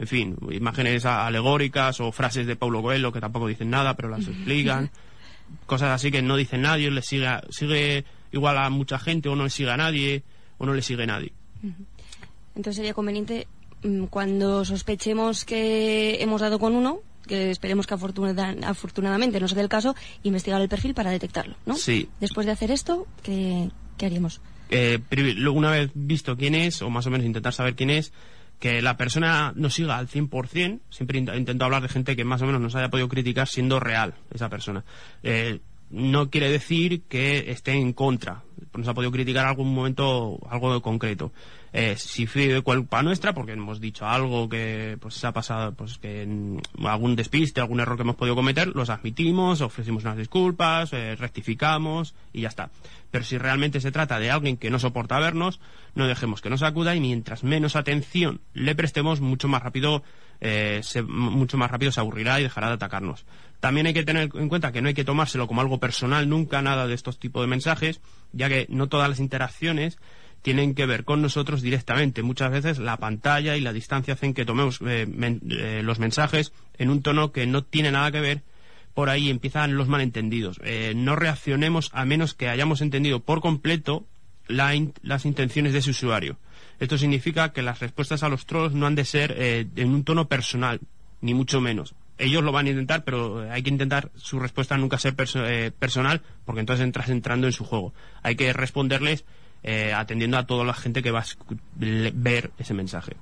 en 0.00 0.06
fin, 0.06 0.36
imágenes 0.50 1.04
alegóricas 1.04 2.00
o 2.00 2.10
frases 2.10 2.46
de 2.46 2.56
Paulo 2.56 2.80
Coelho 2.80 3.12
que 3.12 3.20
tampoco 3.20 3.46
dicen 3.46 3.68
nada, 3.68 3.94
pero 3.96 4.08
las 4.08 4.26
explican. 4.26 4.90
Cosas 5.66 5.90
así 5.90 6.10
que 6.10 6.22
no 6.22 6.36
dicen 6.36 6.62
nadie, 6.62 6.90
le 6.90 7.02
sigue, 7.02 7.28
sigue 7.50 8.06
igual 8.32 8.56
a 8.56 8.70
mucha 8.70 8.98
gente 8.98 9.28
o 9.28 9.36
no 9.36 9.44
le 9.44 9.50
sigue 9.50 9.70
a 9.70 9.76
nadie 9.76 10.22
o 10.56 10.64
no 10.64 10.72
le 10.72 10.80
sigue 10.80 11.02
a 11.02 11.06
nadie. 11.06 11.32
Entonces 12.56 12.76
sería 12.76 12.94
conveniente 12.94 13.46
mm, 13.82 14.04
cuando 14.04 14.64
sospechemos 14.64 15.44
que 15.44 16.16
hemos 16.22 16.40
dado 16.40 16.58
con 16.58 16.74
uno, 16.74 17.00
que 17.26 17.50
esperemos 17.50 17.86
que 17.86 17.92
afortunadamente 17.92 19.38
no 19.38 19.48
sea 19.48 19.60
el 19.60 19.68
caso, 19.68 19.94
investigar 20.22 20.62
el 20.62 20.70
perfil 20.70 20.94
para 20.94 21.10
detectarlo, 21.10 21.56
¿no? 21.66 21.76
Sí. 21.76 22.08
Después 22.20 22.46
de 22.46 22.52
hacer 22.52 22.70
esto, 22.70 23.06
¿qué, 23.22 23.70
haríamos? 24.00 24.40
Eh, 24.70 24.98
una 25.52 25.70
vez 25.70 25.90
visto 25.92 26.38
quién 26.38 26.54
es, 26.54 26.80
o 26.80 26.88
más 26.88 27.06
o 27.06 27.10
menos 27.10 27.26
intentar 27.26 27.52
saber 27.52 27.74
quién 27.74 27.90
es, 27.90 28.12
que 28.60 28.82
la 28.82 28.96
persona 28.98 29.52
no 29.56 29.70
siga 29.70 29.96
al 29.96 30.06
100%, 30.06 30.80
siempre 30.90 31.18
intento 31.18 31.64
hablar 31.64 31.80
de 31.80 31.88
gente 31.88 32.14
que 32.14 32.24
más 32.24 32.42
o 32.42 32.46
menos 32.46 32.60
nos 32.60 32.76
haya 32.76 32.90
podido 32.90 33.08
criticar 33.08 33.48
siendo 33.48 33.80
real 33.80 34.14
esa 34.32 34.50
persona. 34.50 34.84
Eh, 35.22 35.60
no 35.90 36.30
quiere 36.30 36.50
decir 36.50 37.02
que 37.02 37.50
esté 37.50 37.72
en 37.72 37.92
contra. 37.92 38.42
Nos 38.76 38.86
ha 38.86 38.94
podido 38.94 39.10
criticar 39.10 39.46
algún 39.46 39.74
momento 39.74 40.38
algo 40.48 40.80
concreto. 40.80 41.32
Eh, 41.72 41.94
si 41.96 42.26
fue 42.26 42.48
de 42.48 42.62
culpa 42.62 43.02
nuestra, 43.02 43.32
porque 43.32 43.52
hemos 43.52 43.80
dicho 43.80 44.06
algo 44.06 44.48
que 44.48 44.96
pues 45.00 45.14
se 45.14 45.26
ha 45.26 45.32
pasado, 45.32 45.72
pues 45.72 45.98
que 45.98 46.26
algún 46.84 47.16
despiste, 47.16 47.60
algún 47.60 47.80
error 47.80 47.96
que 47.96 48.02
hemos 48.02 48.16
podido 48.16 48.34
cometer, 48.34 48.68
los 48.68 48.90
admitimos, 48.90 49.60
ofrecimos 49.60 50.04
unas 50.04 50.16
disculpas, 50.16 50.92
eh, 50.92 51.14
rectificamos 51.16 52.14
y 52.32 52.42
ya 52.42 52.48
está. 52.48 52.70
Pero 53.10 53.24
si 53.24 53.38
realmente 53.38 53.80
se 53.80 53.92
trata 53.92 54.18
de 54.18 54.30
alguien 54.30 54.56
que 54.56 54.70
no 54.70 54.78
soporta 54.78 55.18
vernos, 55.20 55.60
no 55.94 56.06
dejemos 56.06 56.40
que 56.40 56.50
nos 56.50 56.62
acuda 56.62 56.94
y 56.94 57.00
mientras 57.00 57.44
menos 57.44 57.76
atención 57.76 58.40
le 58.52 58.74
prestemos, 58.74 59.20
mucho 59.20 59.48
más 59.48 59.62
rápido 59.62 60.02
eh, 60.40 60.80
se, 60.82 61.02
mucho 61.02 61.58
más 61.58 61.70
rápido 61.70 61.92
se 61.92 62.00
aburrirá 62.00 62.40
y 62.40 62.44
dejará 62.44 62.68
de 62.68 62.74
atacarnos. 62.74 63.26
También 63.60 63.86
hay 63.86 63.94
que 63.94 64.04
tener 64.04 64.30
en 64.34 64.48
cuenta 64.48 64.72
que 64.72 64.80
no 64.80 64.88
hay 64.88 64.94
que 64.94 65.04
tomárselo 65.04 65.46
como 65.46 65.60
algo 65.60 65.78
personal 65.78 66.28
nunca, 66.28 66.62
nada 66.62 66.86
de 66.86 66.94
estos 66.94 67.18
tipos 67.18 67.42
de 67.42 67.46
mensajes, 67.46 68.00
ya 68.32 68.48
que 68.48 68.66
no 68.70 68.88
todas 68.88 69.08
las 69.08 69.20
interacciones 69.20 69.98
tienen 70.40 70.74
que 70.74 70.86
ver 70.86 71.04
con 71.04 71.20
nosotros 71.20 71.60
directamente. 71.60 72.22
Muchas 72.22 72.50
veces 72.50 72.78
la 72.78 72.96
pantalla 72.96 73.56
y 73.56 73.60
la 73.60 73.74
distancia 73.74 74.14
hacen 74.14 74.32
que 74.32 74.46
tomemos 74.46 74.80
eh, 74.80 75.06
eh, 75.50 75.82
los 75.84 75.98
mensajes 75.98 76.54
en 76.78 76.88
un 76.88 77.02
tono 77.02 77.32
que 77.32 77.46
no 77.46 77.62
tiene 77.62 77.92
nada 77.92 78.10
que 78.10 78.20
ver. 78.20 78.42
Por 78.94 79.10
ahí 79.10 79.28
empiezan 79.28 79.76
los 79.76 79.88
malentendidos. 79.88 80.58
no 80.96 81.14
reaccionemos 81.14 81.90
a 81.92 82.04
menos 82.04 82.34
que 82.34 82.48
hayamos 82.48 82.80
entendido 82.80 83.20
por 83.20 83.40
completo 83.40 84.06
las 84.50 85.24
intenciones 85.24 85.72
de 85.72 85.78
ese 85.78 85.90
usuario. 85.90 86.38
Esto 86.78 86.96
significa 86.96 87.52
que 87.52 87.62
las 87.62 87.78
respuestas 87.78 88.22
a 88.22 88.28
los 88.28 88.46
trolls 88.46 88.74
no 88.74 88.86
han 88.86 88.94
de 88.94 89.04
ser 89.04 89.34
eh, 89.36 89.66
en 89.76 89.90
un 89.90 90.02
tono 90.02 90.28
personal, 90.28 90.80
ni 91.20 91.34
mucho 91.34 91.60
menos. 91.60 91.94
Ellos 92.16 92.42
lo 92.42 92.52
van 92.52 92.66
a 92.66 92.70
intentar, 92.70 93.04
pero 93.04 93.50
hay 93.50 93.62
que 93.62 93.70
intentar 93.70 94.10
su 94.16 94.40
respuesta 94.40 94.76
nunca 94.76 94.98
ser 94.98 95.14
eh, 95.34 95.72
personal, 95.78 96.22
porque 96.44 96.60
entonces 96.60 96.84
entras 96.84 97.10
entrando 97.10 97.46
en 97.46 97.52
su 97.52 97.64
juego. 97.64 97.92
Hay 98.22 98.34
que 98.34 98.52
responderles 98.52 99.24
eh, 99.62 99.92
atendiendo 99.92 100.38
a 100.38 100.46
toda 100.46 100.64
la 100.64 100.74
gente 100.74 101.02
que 101.02 101.10
va 101.10 101.20
a 101.20 101.26
ver 101.76 102.50
ese 102.58 102.72
mensaje. 102.72 103.16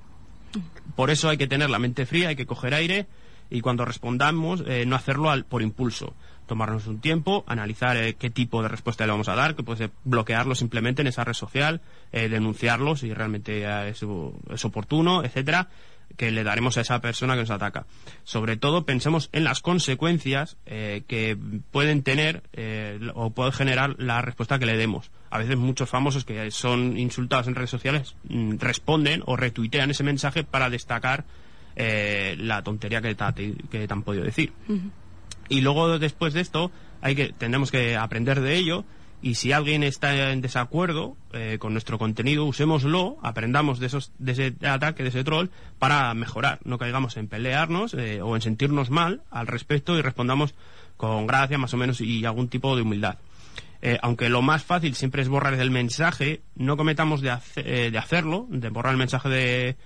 Por 0.95 1.09
eso 1.09 1.29
hay 1.29 1.37
que 1.37 1.47
tener 1.47 1.69
la 1.69 1.79
mente 1.79 2.05
fría, 2.05 2.29
hay 2.29 2.35
que 2.35 2.45
coger 2.45 2.73
aire 2.73 3.07
y 3.49 3.61
cuando 3.61 3.83
respondamos 3.85 4.63
no 4.85 4.95
hacerlo 4.95 5.31
por 5.47 5.61
impulso 5.61 6.15
tomarnos 6.49 6.87
un 6.87 6.99
tiempo, 6.99 7.45
analizar 7.47 7.95
eh, 7.95 8.15
qué 8.15 8.29
tipo 8.29 8.61
de 8.61 8.67
respuesta 8.67 9.05
le 9.05 9.11
vamos 9.11 9.29
a 9.29 9.35
dar, 9.35 9.55
que 9.55 9.63
puede 9.63 9.91
bloquearlo 10.03 10.55
simplemente 10.55 11.01
en 11.01 11.07
esa 11.07 11.23
red 11.23 11.33
social, 11.33 11.79
eh, 12.11 12.27
denunciarlo 12.27 12.97
si 12.97 13.13
realmente 13.13 13.63
es, 13.87 14.03
es, 14.51 14.65
oportuno, 14.65 15.23
etcétera, 15.23 15.69
que 16.17 16.31
le 16.31 16.43
daremos 16.43 16.77
a 16.77 16.81
esa 16.81 16.99
persona 17.01 17.35
que 17.35 17.41
nos 17.41 17.51
ataca. 17.51 17.85
Sobre 18.23 18.57
todo 18.57 18.83
pensemos 18.83 19.29
en 19.31 19.43
las 19.43 19.61
consecuencias 19.61 20.57
eh, 20.65 21.03
que 21.07 21.37
pueden 21.71 22.01
tener 22.01 22.41
o 23.13 23.29
puede 23.29 23.51
generar 23.51 23.95
la 23.99 24.21
respuesta 24.21 24.57
que 24.57 24.65
le 24.65 24.75
demos. 24.75 25.11
A 25.29 25.37
veces 25.37 25.55
muchos 25.55 25.87
famosos 25.87 26.25
que 26.25 26.49
son 26.49 26.97
insultados 26.97 27.47
en 27.47 27.55
redes 27.55 27.69
sociales 27.69 28.15
mm, 28.27 28.57
responden 28.57 29.21
o 29.27 29.37
retuitean 29.37 29.91
ese 29.91 30.03
mensaje 30.03 30.43
para 30.43 30.69
destacar 30.69 31.25
la 31.77 32.61
tontería 32.61 33.01
que 33.01 33.15
que 33.15 33.87
te 33.87 33.93
han 33.93 34.03
podido 34.03 34.25
decir. 34.25 34.51
Y 35.49 35.61
luego, 35.61 35.99
después 35.99 36.33
de 36.33 36.41
esto, 36.41 36.71
hay 37.01 37.15
que, 37.15 37.33
tendremos 37.33 37.71
que 37.71 37.97
aprender 37.97 38.39
de 38.39 38.55
ello. 38.55 38.85
Y 39.21 39.35
si 39.35 39.51
alguien 39.51 39.83
está 39.83 40.31
en 40.31 40.39
desacuerdo 40.39 41.17
eh, 41.33 41.57
con 41.59 41.73
nuestro 41.73 41.99
contenido, 41.99 42.45
usémoslo, 42.45 43.17
aprendamos 43.21 43.79
de, 43.79 43.87
esos, 43.87 44.13
de 44.17 44.31
ese 44.31 44.53
ataque, 44.65 45.03
de 45.03 45.09
ese 45.09 45.25
troll, 45.25 45.49
para 45.77 46.13
mejorar. 46.13 46.59
No 46.63 46.77
caigamos 46.77 47.17
en 47.17 47.27
pelearnos 47.27 47.93
eh, 47.95 48.21
o 48.21 48.35
en 48.35 48.41
sentirnos 48.41 48.89
mal 48.91 49.23
al 49.29 49.47
respecto 49.47 49.97
y 49.97 50.01
respondamos 50.01 50.55
con 50.95 51.27
gracia, 51.27 51.57
más 51.57 51.73
o 51.73 51.77
menos, 51.77 51.99
y 51.99 52.23
algún 52.23 52.47
tipo 52.47 52.77
de 52.77 52.83
humildad. 52.83 53.17
Eh, 53.81 53.97
aunque 54.01 54.29
lo 54.29 54.41
más 54.41 54.63
fácil 54.63 54.95
siempre 54.95 55.21
es 55.21 55.27
borrar 55.27 55.53
el 55.53 55.71
mensaje, 55.71 56.41
no 56.55 56.77
cometamos 56.77 57.21
de, 57.21 57.37
de 57.91 57.97
hacerlo, 57.97 58.47
de 58.49 58.69
borrar 58.69 58.93
el 58.93 58.97
mensaje 58.97 59.27
de, 59.29 59.77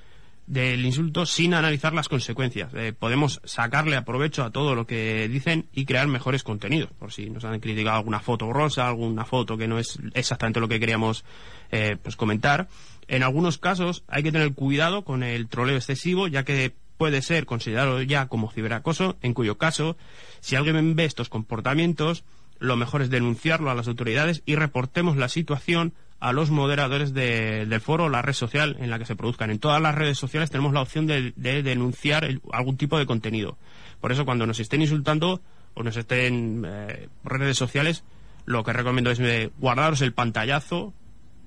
del 0.46 0.86
insulto 0.86 1.26
sin 1.26 1.54
analizar 1.54 1.94
las 1.94 2.10
consecuencias. 2.10 2.74
Eh, 2.74 2.94
podemos 2.98 3.42
sacarle 3.46 3.96
aprovecho 3.96 4.44
a 4.44 4.52
todo 4.52 4.76
lo 4.76 4.86
que 4.86 5.28
dicen 5.30 5.68
y 5.72 5.86
crear 5.86 6.08
mejores 6.08 6.44
contenidos. 6.44 6.92
Por 7.00 7.12
si 7.12 7.30
nos 7.30 7.46
han 7.46 7.60
criticado 7.60 7.98
alguna 7.98 8.20
foto 8.20 8.46
borrosa, 8.46 8.88
alguna 8.88 9.26
foto 9.26 9.58
que 9.58 9.68
no 9.68 9.80
es 9.80 10.00
exactamente 10.14 10.60
lo 10.60 10.68
que 10.68 10.80
queríamos 10.80 11.24
eh, 11.72 11.98
pues 12.02 12.16
comentar. 12.16 12.68
En 13.08 13.24
algunos 13.24 13.58
casos 13.58 14.04
hay 14.08 14.24
que 14.24 14.32
tener 14.32 14.54
cuidado 14.54 15.04
con 15.04 15.24
el 15.24 15.48
troleo 15.48 15.78
excesivo, 15.78 16.28
ya 16.28 16.44
que 16.44 16.74
puede 16.98 17.22
ser 17.22 17.46
considerado 17.46 18.02
ya 18.02 18.28
como 18.28 18.52
ciberacoso, 18.52 19.18
en 19.22 19.34
cuyo 19.34 19.58
caso, 19.58 19.98
si 20.40 20.56
alguien 20.56 20.96
ve 20.96 21.06
estos 21.06 21.30
comportamientos, 21.30 22.24
lo 22.60 22.78
mejor 22.78 23.02
es 23.02 23.10
denunciarlo 23.10 23.72
a 23.72 23.76
las 23.76 23.88
autoridades 23.88 24.42
y 24.46 24.56
reportemos 24.56 25.18
la 25.18 25.30
situación 25.30 25.94
a 26.24 26.32
los 26.32 26.51
moderadores 26.51 27.13
del 27.13 27.82
foro 27.82 28.06
o 28.06 28.10
la 28.10 28.22
red 28.22 28.32
social 28.32 28.77
en 28.80 28.89
la 28.89 28.98
que 28.98 29.06
se 29.06 29.18
produzcan. 29.18 29.51
En 29.51 29.60
todas 29.60 29.82
las 29.82 29.94
redes 29.94 30.18
sociales 30.18 30.50
tenemos 30.50 30.72
la 30.72 30.80
opción 30.80 31.06
de, 31.06 31.34
denunciar 31.36 32.25
algún 32.53 32.77
tipo 32.77 32.98
de 32.98 33.06
contenido. 33.06 33.58
Por 34.00 34.13
eso 34.13 34.24
cuando 34.24 34.48
nos 34.48 34.62
estén 34.62 34.82
insultando 34.82 35.42
o 35.74 35.84
nos 35.84 35.98
estén 35.98 36.63
eh, 36.65 37.10
redes 37.25 37.58
sociales, 37.58 38.06
lo 38.46 38.63
que 38.63 38.72
recomiendo 38.72 39.12
es 39.12 39.20
eh, 39.20 39.51
guardaros 39.58 40.01
el 40.01 40.13
pantallazo, 40.13 40.94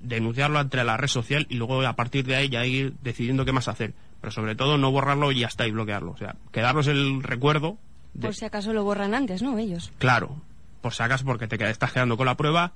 denunciarlo 0.02 0.58
ante 0.58 0.84
la 0.84 0.98
red 0.98 1.08
social 1.08 1.46
y 1.48 1.54
luego 1.54 1.80
a 1.80 1.96
partir 1.96 2.26
de 2.26 2.36
ahí 2.36 2.50
ya 2.50 2.66
ir 2.66 2.92
decidiendo 3.02 3.46
qué 3.46 3.52
más 3.52 3.68
hacer. 3.68 3.94
Pero 4.20 4.30
sobre 4.30 4.56
todo 4.56 4.76
no 4.76 4.92
borrarlo 4.92 5.32
y 5.32 5.40
ya 5.40 5.46
está 5.46 5.66
y 5.66 5.70
bloquearlo. 5.70 6.10
O 6.10 6.18
sea, 6.18 6.36
quedaros 6.52 6.86
el 6.86 7.22
recuerdo. 7.22 7.78
Por 8.20 8.34
si 8.34 8.44
acaso 8.44 8.74
lo 8.74 8.84
borran 8.84 9.14
antes, 9.14 9.40
¿no? 9.40 9.56
Ellos. 9.58 9.90
Claro, 9.96 10.36
por 10.82 10.92
si 10.92 11.02
acaso 11.02 11.24
porque 11.24 11.48
te 11.48 11.70
estás 11.70 11.92
quedando 11.92 12.18
con 12.18 12.26
la 12.26 12.36
prueba 12.36 12.74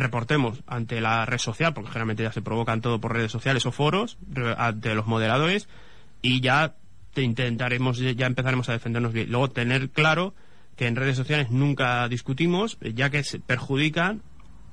reportemos 0.00 0.62
ante 0.66 1.00
la 1.00 1.24
red 1.26 1.38
social, 1.38 1.74
porque 1.74 1.90
generalmente 1.90 2.22
ya 2.22 2.32
se 2.32 2.42
provocan 2.42 2.80
todo 2.80 3.00
por 3.00 3.12
redes 3.12 3.32
sociales 3.32 3.66
o 3.66 3.72
foros, 3.72 4.18
ante 4.56 4.94
los 4.94 5.06
moderadores, 5.06 5.68
y 6.22 6.40
ya 6.40 6.74
te 7.14 7.22
intentaremos, 7.22 7.98
ya 7.98 8.26
empezaremos 8.26 8.68
a 8.68 8.72
defendernos 8.72 9.12
bien. 9.12 9.30
Luego 9.30 9.50
tener 9.50 9.90
claro 9.90 10.34
que 10.76 10.86
en 10.86 10.96
redes 10.96 11.16
sociales 11.16 11.50
nunca 11.50 12.08
discutimos, 12.08 12.78
ya 12.80 13.10
que 13.10 13.22
se 13.24 13.40
perjudican 13.40 14.22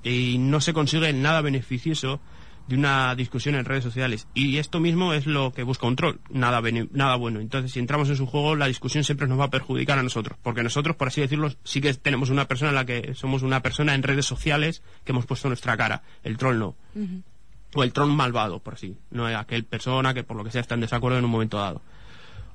y 0.04 0.38
no 0.38 0.62
se 0.62 0.74
consigue 0.74 1.12
nada 1.14 1.42
beneficioso 1.42 2.22
de 2.68 2.76
una 2.76 3.16
discusión 3.16 3.56
en 3.56 3.66
redes 3.66 3.84
sociales. 3.84 4.28
Y 4.34 4.58
esto 4.58 4.80
mismo 4.80 5.14
es 5.14 5.26
lo 5.26 5.54
que 5.54 5.64
busca 5.64 5.88
un 5.88 5.96
troll, 5.96 6.18
nada, 6.30 6.62
nada 6.92 7.16
bueno. 7.16 7.40
Entonces, 7.40 7.72
si 7.72 7.80
entramos 7.80 8.10
en 8.10 8.18
su 8.18 8.26
juego, 8.26 8.56
la 8.56 8.68
discusión 8.68 9.04
siempre 9.04 9.28
nos 9.28 9.40
va 9.40 9.46
a 9.46 9.50
perjudicar 9.50 9.98
a 9.98 10.04
nosotros. 10.04 10.38
Porque 10.44 10.64
nosotros, 10.64 10.96
por 10.96 11.08
así 11.08 11.22
decirlo, 11.22 11.52
sí 11.64 11.82
que 11.82 11.94
tenemos 11.94 12.30
una 12.30 12.48
persona 12.48 12.70
en 12.70 12.76
la 12.76 12.86
que 12.86 13.14
somos 13.16 13.42
una 13.42 13.62
persona 13.62 13.96
en 13.96 14.04
redes 14.04 14.26
sociales 14.26 14.84
que 15.06 15.14
hemos 15.14 15.26
puesto 15.26 15.48
nuestra 15.48 15.78
cara. 15.78 16.04
El 16.24 16.38
troll 16.38 16.60
no. 16.60 16.76
O 17.74 17.84
el 17.84 17.94
troll 17.94 18.12
malvado, 18.12 18.60
por 18.60 18.74
así. 18.74 18.98
No 19.12 19.30
es 19.30 19.36
aquel 19.36 19.64
persona 19.64 20.14
que 20.14 20.24
por 20.24 20.36
lo 20.36 20.44
que 20.44 20.52
sea 20.52 20.62
está 20.62 20.76
en 20.76 20.82
desacuerdo 20.82 21.18
en 21.18 21.26
un 21.26 21.32
momento 21.32 21.58
dado. 21.58 21.82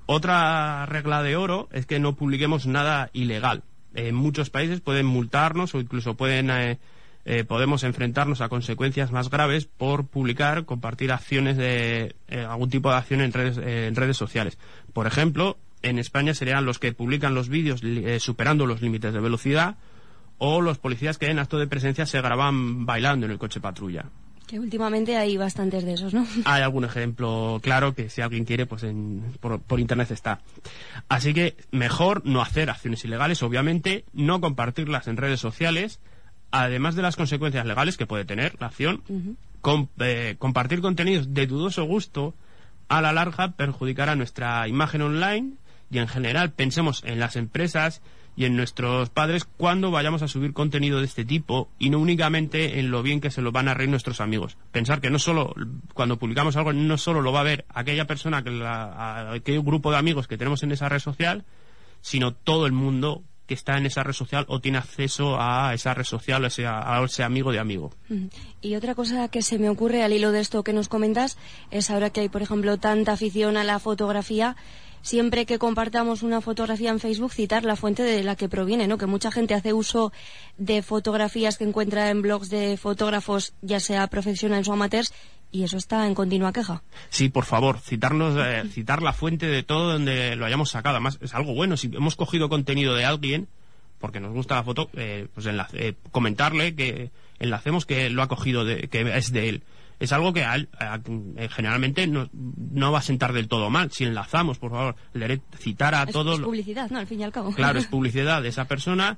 Otra 0.06 0.84
regla 0.86 1.22
de 1.22 1.36
oro 1.36 1.68
es 1.72 1.86
que 1.86 2.00
no 2.00 2.16
publiquemos 2.16 2.66
nada 2.66 3.08
ilegal. 3.12 3.62
En 3.94 4.14
muchos 4.14 4.50
países 4.50 4.80
pueden 4.80 5.06
multarnos 5.06 5.74
o 5.74 5.80
incluso 5.80 6.16
pueden... 6.16 6.50
Eh, 6.50 6.78
eh, 7.24 7.44
podemos 7.44 7.84
enfrentarnos 7.84 8.40
a 8.40 8.48
consecuencias 8.48 9.12
más 9.12 9.30
graves 9.30 9.66
por 9.66 10.06
publicar, 10.06 10.64
compartir 10.64 11.12
acciones 11.12 11.56
de 11.56 12.16
eh, 12.28 12.40
algún 12.48 12.68
tipo 12.68 12.90
de 12.90 12.96
acción 12.96 13.20
en 13.20 13.32
redes, 13.32 13.58
eh, 13.58 13.86
en 13.86 13.94
redes 13.94 14.16
sociales. 14.16 14.58
Por 14.92 15.06
ejemplo, 15.06 15.56
en 15.82 16.00
España 16.00 16.34
serían 16.34 16.64
los 16.64 16.80
que 16.80 16.92
publican 16.92 17.34
los 17.34 17.48
vídeos 17.48 17.80
superando 18.18 18.66
los 18.66 18.82
límites 18.82 19.12
de 19.12 19.20
velocidad 19.20 19.76
o 20.38 20.60
los 20.60 20.78
policías 20.78 21.18
que 21.18 21.26
en 21.26 21.38
acto 21.38 21.58
de 21.58 21.68
presencia 21.68 22.06
se 22.06 22.20
graban 22.20 22.86
bailando 22.86 23.26
en 23.26 23.32
el 23.32 23.38
coche 23.38 23.60
patrulla. 23.60 24.06
Que 24.46 24.58
últimamente 24.58 25.16
hay 25.16 25.36
bastantes 25.36 25.84
de 25.84 25.94
esos, 25.94 26.12
¿no? 26.12 26.26
Hay 26.44 26.62
algún 26.62 26.84
ejemplo 26.84 27.60
claro 27.62 27.94
que 27.94 28.10
si 28.10 28.20
alguien 28.20 28.44
quiere, 28.44 28.66
pues 28.66 28.84
por, 29.40 29.60
por, 29.60 29.80
internet 29.80 30.10
está. 30.10 30.40
Así 31.08 31.32
que 31.32 31.56
mejor 31.70 32.26
no 32.26 32.42
hacer 32.42 32.68
acciones 32.68 33.04
ilegales, 33.04 33.42
obviamente, 33.42 34.04
no 34.12 34.40
compartirlas 34.40 35.06
en 35.06 35.16
redes 35.16 35.40
sociales 35.40 36.00
además 36.52 36.94
de 36.94 37.02
las 37.02 37.16
consecuencias 37.16 37.66
legales 37.66 37.96
que 37.96 38.06
puede 38.06 38.24
tener 38.24 38.56
la 38.60 38.66
acción, 38.68 39.02
eh, 39.98 40.36
compartir 40.38 40.80
contenidos 40.80 41.34
de 41.34 41.46
dudoso 41.46 41.84
gusto 41.84 42.34
a 42.88 43.00
la 43.00 43.12
larga 43.12 43.52
perjudicará 43.52 44.14
nuestra 44.14 44.68
imagen 44.68 45.02
online 45.02 45.54
y 45.90 45.98
en 45.98 46.08
general 46.08 46.52
pensemos 46.52 47.02
en 47.04 47.18
las 47.18 47.36
empresas 47.36 48.02
y 48.34 48.44
en 48.46 48.56
nuestros 48.56 49.10
padres 49.10 49.44
cuando 49.44 49.90
vayamos 49.90 50.22
a 50.22 50.28
subir 50.28 50.52
contenido 50.52 51.00
de 51.00 51.04
este 51.04 51.24
tipo 51.24 51.68
y 51.78 51.90
no 51.90 51.98
únicamente 51.98 52.78
en 52.78 52.90
lo 52.90 53.02
bien 53.02 53.20
que 53.20 53.30
se 53.30 53.42
lo 53.42 53.52
van 53.52 53.68
a 53.68 53.74
reír 53.74 53.90
nuestros 53.90 54.20
amigos. 54.20 54.56
Pensar 54.72 55.00
que 55.00 55.10
no 55.10 55.18
solo 55.18 55.54
cuando 55.94 56.18
publicamos 56.18 56.56
algo 56.56 56.72
no 56.72 56.98
solo 56.98 57.20
lo 57.20 57.32
va 57.32 57.40
a 57.40 57.44
ver 57.44 57.64
aquella 57.68 58.06
persona, 58.06 58.42
que 58.42 58.50
la, 58.50 59.32
aquel 59.32 59.60
grupo 59.62 59.90
de 59.90 59.98
amigos 59.98 60.28
que 60.28 60.38
tenemos 60.38 60.62
en 60.62 60.72
esa 60.72 60.88
red 60.88 61.00
social, 61.00 61.44
sino 62.00 62.32
todo 62.32 62.66
el 62.66 62.72
mundo 62.72 63.22
que 63.52 63.56
está 63.56 63.76
en 63.76 63.84
esa 63.84 64.02
red 64.02 64.14
social 64.14 64.46
o 64.48 64.60
tiene 64.60 64.78
acceso 64.78 65.36
a 65.38 65.74
esa 65.74 65.92
red 65.92 66.04
social, 66.04 66.42
o 66.42 66.48
sea, 66.48 66.80
a 66.80 67.04
ese 67.04 67.22
amigo 67.22 67.52
de 67.52 67.58
amigo. 67.58 67.92
Y 68.62 68.76
otra 68.76 68.94
cosa 68.94 69.28
que 69.28 69.42
se 69.42 69.58
me 69.58 69.68
ocurre 69.68 70.02
al 70.02 70.14
hilo 70.14 70.32
de 70.32 70.40
esto 70.40 70.64
que 70.64 70.72
nos 70.72 70.88
comentas 70.88 71.36
es 71.70 71.90
ahora 71.90 72.08
que 72.08 72.22
hay, 72.22 72.30
por 72.30 72.40
ejemplo, 72.40 72.78
tanta 72.78 73.12
afición 73.12 73.58
a 73.58 73.64
la 73.64 73.78
fotografía, 73.78 74.56
siempre 75.02 75.44
que 75.44 75.58
compartamos 75.58 76.22
una 76.22 76.40
fotografía 76.40 76.88
en 76.88 76.98
Facebook, 76.98 77.34
citar 77.34 77.64
la 77.64 77.76
fuente 77.76 78.02
de 78.02 78.24
la 78.24 78.36
que 78.36 78.48
proviene, 78.48 78.88
¿no? 78.88 78.96
Que 78.96 79.04
mucha 79.04 79.30
gente 79.30 79.52
hace 79.52 79.74
uso 79.74 80.12
de 80.56 80.80
fotografías 80.80 81.58
que 81.58 81.64
encuentra 81.64 82.08
en 82.08 82.22
blogs 82.22 82.48
de 82.48 82.78
fotógrafos, 82.78 83.52
ya 83.60 83.80
sea 83.80 84.06
profesionales 84.06 84.66
o 84.68 84.72
amateurs, 84.72 85.12
y 85.52 85.62
eso 85.64 85.76
está 85.76 86.06
en 86.06 86.14
continua 86.14 86.52
queja. 86.52 86.82
Sí, 87.10 87.28
por 87.28 87.44
favor, 87.44 87.78
citarnos, 87.78 88.34
eh, 88.38 88.64
citar 88.70 89.02
la 89.02 89.12
fuente 89.12 89.46
de 89.46 89.62
todo 89.62 89.92
donde 89.92 90.34
lo 90.34 90.46
hayamos 90.46 90.70
sacado. 90.70 90.96
Además, 90.96 91.18
es 91.20 91.34
algo 91.34 91.54
bueno. 91.54 91.76
Si 91.76 91.90
hemos 91.94 92.16
cogido 92.16 92.48
contenido 92.48 92.94
de 92.94 93.04
alguien, 93.04 93.48
porque 94.00 94.18
nos 94.18 94.32
gusta 94.32 94.56
la 94.56 94.64
foto, 94.64 94.90
eh, 94.94 95.28
pues 95.34 95.46
eh, 95.46 95.94
comentarle 96.10 96.74
que 96.74 97.10
enlacemos 97.38 97.84
que 97.84 98.08
lo 98.08 98.22
ha 98.22 98.28
cogido, 98.28 98.64
de, 98.64 98.88
que 98.88 99.02
es 99.16 99.30
de 99.30 99.50
él. 99.50 99.62
Es 100.00 100.12
algo 100.12 100.32
que 100.32 100.44
generalmente 101.50 102.08
no, 102.08 102.28
no, 102.32 102.90
va 102.90 102.98
a 102.98 103.02
sentar 103.02 103.32
del 103.32 103.46
todo 103.46 103.70
mal. 103.70 103.92
Si 103.92 104.02
enlazamos, 104.02 104.58
por 104.58 104.72
favor, 104.72 104.96
citar 105.56 105.94
a 105.94 106.06
todos. 106.06 106.40
Es 106.40 106.44
publicidad, 106.44 106.90
¿no? 106.90 106.98
Al 106.98 107.06
fin 107.06 107.20
y 107.20 107.22
al 107.22 107.30
cabo. 107.30 107.52
Claro, 107.52 107.78
es 107.78 107.86
publicidad 107.88 108.42
de 108.42 108.48
esa 108.48 108.64
persona 108.64 109.16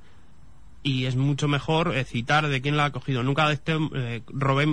y 0.85 1.07
es 1.07 1.15
mucho 1.15 1.47
mejor 1.47 1.97
eh, 1.97 2.05
citar 2.05 2.47
de 2.47 2.61
quién 2.61 2.77
la 2.77 2.85
ha 2.85 2.91
cogido. 2.91 3.23
Nunca 3.23 3.51
este, 3.51 3.73
eh, 3.95 4.21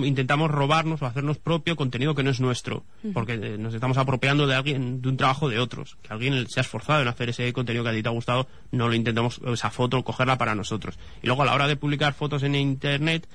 intentamos 0.03 0.51
robarnos 0.51 1.01
o 1.01 1.07
hacernos 1.07 1.39
propio 1.39 1.75
contenido 1.75 2.13
que 2.13 2.21
no 2.21 2.29
es 2.29 2.39
nuestro, 2.39 2.83
porque 3.15 3.33
eh, 3.33 3.57
nos 3.57 3.73
estamos 3.73 3.97
apropiando 3.97 4.45
de 4.45 4.53
alguien, 4.53 5.01
de 5.01 5.09
un 5.09 5.17
trabajo 5.17 5.49
de 5.49 5.57
otros. 5.57 5.97
Que 6.03 6.13
alguien 6.13 6.45
se 6.47 6.59
ha 6.59 6.61
esforzado 6.61 7.01
en 7.01 7.07
hacer 7.07 7.29
ese 7.29 7.51
contenido 7.51 7.83
que 7.83 7.89
a 7.89 7.93
ti 7.93 8.03
te 8.03 8.09
ha 8.09 8.11
gustado, 8.11 8.47
no 8.71 8.87
lo 8.87 8.93
intentamos, 8.93 9.41
esa 9.43 9.71
foto, 9.71 10.03
cogerla 10.03 10.37
para 10.37 10.53
nosotros. 10.53 10.99
Y 11.23 11.25
luego 11.25 11.41
a 11.41 11.45
la 11.47 11.55
hora 11.55 11.67
de 11.67 11.77
publicar 11.77 12.13
fotos 12.13 12.43
en 12.43 12.53
internet, 12.53 13.27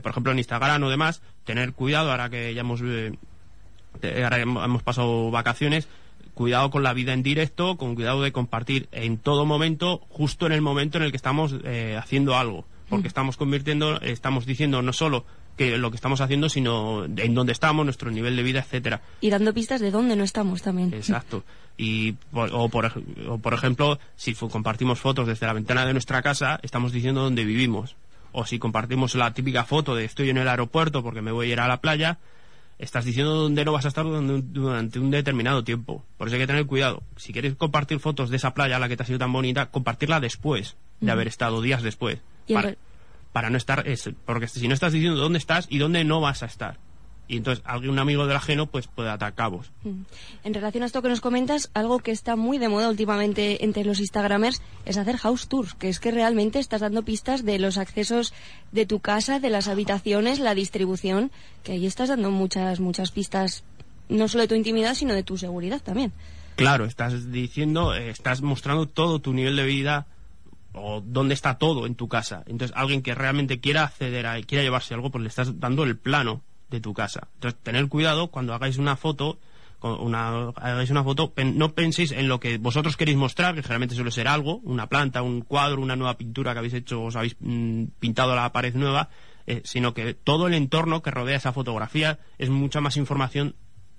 por 0.00 0.12
ejemplo 0.12 0.30
en 0.30 0.38
Instagram 0.38 0.84
o 0.84 0.88
demás, 0.88 1.22
tener 1.44 1.72
cuidado 1.72 2.12
ahora 2.12 2.30
que 2.30 2.54
ya 2.54 2.60
hemos, 2.60 2.80
ahora 2.80 4.38
hemos 4.38 4.84
pasado 4.84 5.32
vacaciones, 5.32 5.88
cuidado 6.34 6.70
con 6.70 6.82
la 6.82 6.92
vida 6.92 7.12
en 7.12 7.22
directo, 7.22 7.76
con 7.76 7.94
cuidado 7.94 8.22
de 8.22 8.32
compartir 8.32 8.88
en 8.92 9.18
todo 9.18 9.46
momento, 9.46 10.00
justo 10.08 10.46
en 10.46 10.52
el 10.52 10.62
momento 10.62 10.98
en 10.98 11.04
el 11.04 11.10
que 11.10 11.16
estamos 11.16 11.54
eh, 11.64 11.96
haciendo 11.98 12.36
algo, 12.36 12.64
porque 12.88 13.04
mm. 13.04 13.06
estamos 13.06 13.36
convirtiendo, 13.36 14.00
estamos 14.00 14.46
diciendo 14.46 14.82
no 14.82 14.92
solo 14.92 15.24
que 15.56 15.76
lo 15.76 15.90
que 15.90 15.96
estamos 15.96 16.22
haciendo, 16.22 16.48
sino 16.48 17.04
en 17.04 17.34
dónde 17.34 17.52
estamos, 17.52 17.84
nuestro 17.84 18.10
nivel 18.10 18.34
de 18.34 18.42
vida, 18.42 18.60
etcétera. 18.60 19.02
Y 19.20 19.28
dando 19.28 19.52
pistas 19.52 19.80
de 19.80 19.90
dónde 19.90 20.16
no 20.16 20.24
estamos 20.24 20.62
también. 20.62 20.94
Exacto. 20.94 21.44
Y 21.76 22.14
o, 22.32 22.68
por, 22.70 22.90
o 23.28 23.38
por 23.38 23.52
ejemplo, 23.52 23.98
si 24.16 24.34
compartimos 24.34 24.98
fotos 24.98 25.26
desde 25.26 25.46
la 25.46 25.52
ventana 25.52 25.84
de 25.84 25.92
nuestra 25.92 26.22
casa, 26.22 26.60
estamos 26.62 26.92
diciendo 26.92 27.22
dónde 27.22 27.44
vivimos. 27.44 27.96
O 28.32 28.46
si 28.46 28.58
compartimos 28.58 29.14
la 29.16 29.34
típica 29.34 29.64
foto 29.64 29.94
de 29.94 30.04
estoy 30.04 30.30
en 30.30 30.38
el 30.38 30.48
aeropuerto 30.48 31.02
porque 31.02 31.20
me 31.20 31.32
voy 31.32 31.50
a 31.50 31.52
ir 31.52 31.60
a 31.60 31.68
la 31.68 31.80
playa, 31.82 32.18
estás 32.80 33.04
diciendo 33.04 33.34
dónde 33.34 33.64
no 33.64 33.72
vas 33.72 33.84
a 33.84 33.88
estar 33.88 34.04
durante 34.04 34.98
un 34.98 35.10
determinado 35.10 35.62
tiempo. 35.62 36.04
Por 36.16 36.26
eso 36.26 36.36
hay 36.36 36.40
que 36.40 36.46
tener 36.46 36.66
cuidado. 36.66 37.02
Si 37.16 37.32
quieres 37.32 37.54
compartir 37.54 38.00
fotos 38.00 38.30
de 38.30 38.36
esa 38.36 38.54
playa, 38.54 38.78
la 38.78 38.88
que 38.88 38.96
te 38.96 39.02
ha 39.02 39.06
sido 39.06 39.18
tan 39.18 39.32
bonita, 39.32 39.70
compartirla 39.70 40.18
después 40.18 40.76
de 41.00 41.10
haber 41.10 41.28
estado 41.28 41.60
días 41.60 41.82
después. 41.82 42.20
Para, 43.32 43.48
no 43.48 43.58
estar, 43.58 43.84
porque 44.24 44.48
si 44.48 44.66
no 44.66 44.74
estás 44.74 44.92
diciendo 44.92 45.20
dónde 45.20 45.38
estás 45.38 45.66
y 45.70 45.78
dónde 45.78 46.02
no 46.02 46.20
vas 46.20 46.42
a 46.42 46.46
estar 46.46 46.78
y 47.30 47.36
entonces 47.36 47.64
alguien 47.64 47.96
amigo 48.00 48.26
del 48.26 48.36
ajeno 48.36 48.66
pues 48.66 48.88
puede 48.88 49.08
atar 49.08 49.34
cabos. 49.34 49.70
Mm. 49.84 50.02
En 50.42 50.54
relación 50.54 50.82
a 50.82 50.86
esto 50.86 51.00
que 51.00 51.08
nos 51.08 51.20
comentas, 51.20 51.70
algo 51.74 52.00
que 52.00 52.10
está 52.10 52.34
muy 52.34 52.58
de 52.58 52.68
moda 52.68 52.88
últimamente 52.88 53.64
entre 53.64 53.84
los 53.84 54.00
Instagramers 54.00 54.60
es 54.84 54.96
hacer 54.96 55.16
house 55.16 55.46
tours, 55.46 55.74
que 55.74 55.88
es 55.88 56.00
que 56.00 56.10
realmente 56.10 56.58
estás 56.58 56.80
dando 56.80 57.04
pistas 57.04 57.44
de 57.44 57.60
los 57.60 57.78
accesos 57.78 58.34
de 58.72 58.84
tu 58.84 58.98
casa, 58.98 59.38
de 59.38 59.48
las 59.48 59.68
habitaciones, 59.68 60.40
la 60.40 60.56
distribución, 60.56 61.30
que 61.62 61.72
ahí 61.72 61.86
estás 61.86 62.08
dando 62.08 62.32
muchas, 62.32 62.80
muchas 62.80 63.12
pistas, 63.12 63.62
no 64.08 64.26
solo 64.26 64.42
de 64.42 64.48
tu 64.48 64.56
intimidad, 64.56 64.94
sino 64.94 65.14
de 65.14 65.22
tu 65.22 65.38
seguridad 65.38 65.80
también. 65.80 66.12
Claro, 66.56 66.84
estás 66.84 67.30
diciendo, 67.30 67.94
eh, 67.94 68.10
estás 68.10 68.42
mostrando 68.42 68.88
todo 68.88 69.20
tu 69.20 69.32
nivel 69.32 69.54
de 69.54 69.64
vida 69.64 70.08
o 70.72 71.00
dónde 71.00 71.34
está 71.34 71.58
todo 71.58 71.86
en 71.86 71.94
tu 71.94 72.08
casa. 72.08 72.42
Entonces, 72.48 72.76
alguien 72.76 73.02
que 73.02 73.14
realmente 73.14 73.60
quiera 73.60 73.84
acceder 73.84 74.26
a, 74.26 74.42
quiera 74.42 74.64
llevarse 74.64 74.94
algo, 74.94 75.10
pues 75.10 75.22
le 75.22 75.28
estás 75.28 75.60
dando 75.60 75.84
el 75.84 75.96
plano 75.96 76.42
de 76.70 76.80
tu 76.80 76.94
casa. 76.94 77.28
Entonces, 77.34 77.60
tener 77.62 77.88
cuidado 77.88 78.28
cuando 78.28 78.54
hagáis 78.54 78.78
una 78.78 78.96
foto, 78.96 79.38
hagáis 79.82 80.90
una 80.90 81.04
foto, 81.04 81.32
no 81.36 81.74
penséis 81.74 82.12
en 82.12 82.28
lo 82.28 82.38
que 82.38 82.58
vosotros 82.58 82.96
queréis 82.96 83.16
mostrar, 83.16 83.54
que 83.54 83.62
generalmente 83.62 83.94
suele 83.94 84.10
ser 84.10 84.28
algo, 84.28 84.56
una 84.58 84.88
planta, 84.88 85.22
un 85.22 85.40
cuadro, 85.40 85.80
una 85.80 85.96
nueva 85.96 86.16
pintura 86.16 86.52
que 86.52 86.58
habéis 86.58 86.74
hecho, 86.74 87.02
os 87.02 87.16
habéis 87.16 87.36
mm, 87.40 87.84
pintado 87.98 88.34
la 88.36 88.52
pared 88.52 88.74
nueva, 88.74 89.08
eh, 89.46 89.62
sino 89.64 89.94
que 89.94 90.14
todo 90.14 90.46
el 90.46 90.54
entorno 90.54 91.02
que 91.02 91.10
rodea 91.10 91.36
esa 91.36 91.52
fotografía 91.52 92.18
es 92.38 92.50
mucha 92.50 92.80
más 92.80 92.96
información 92.96 93.54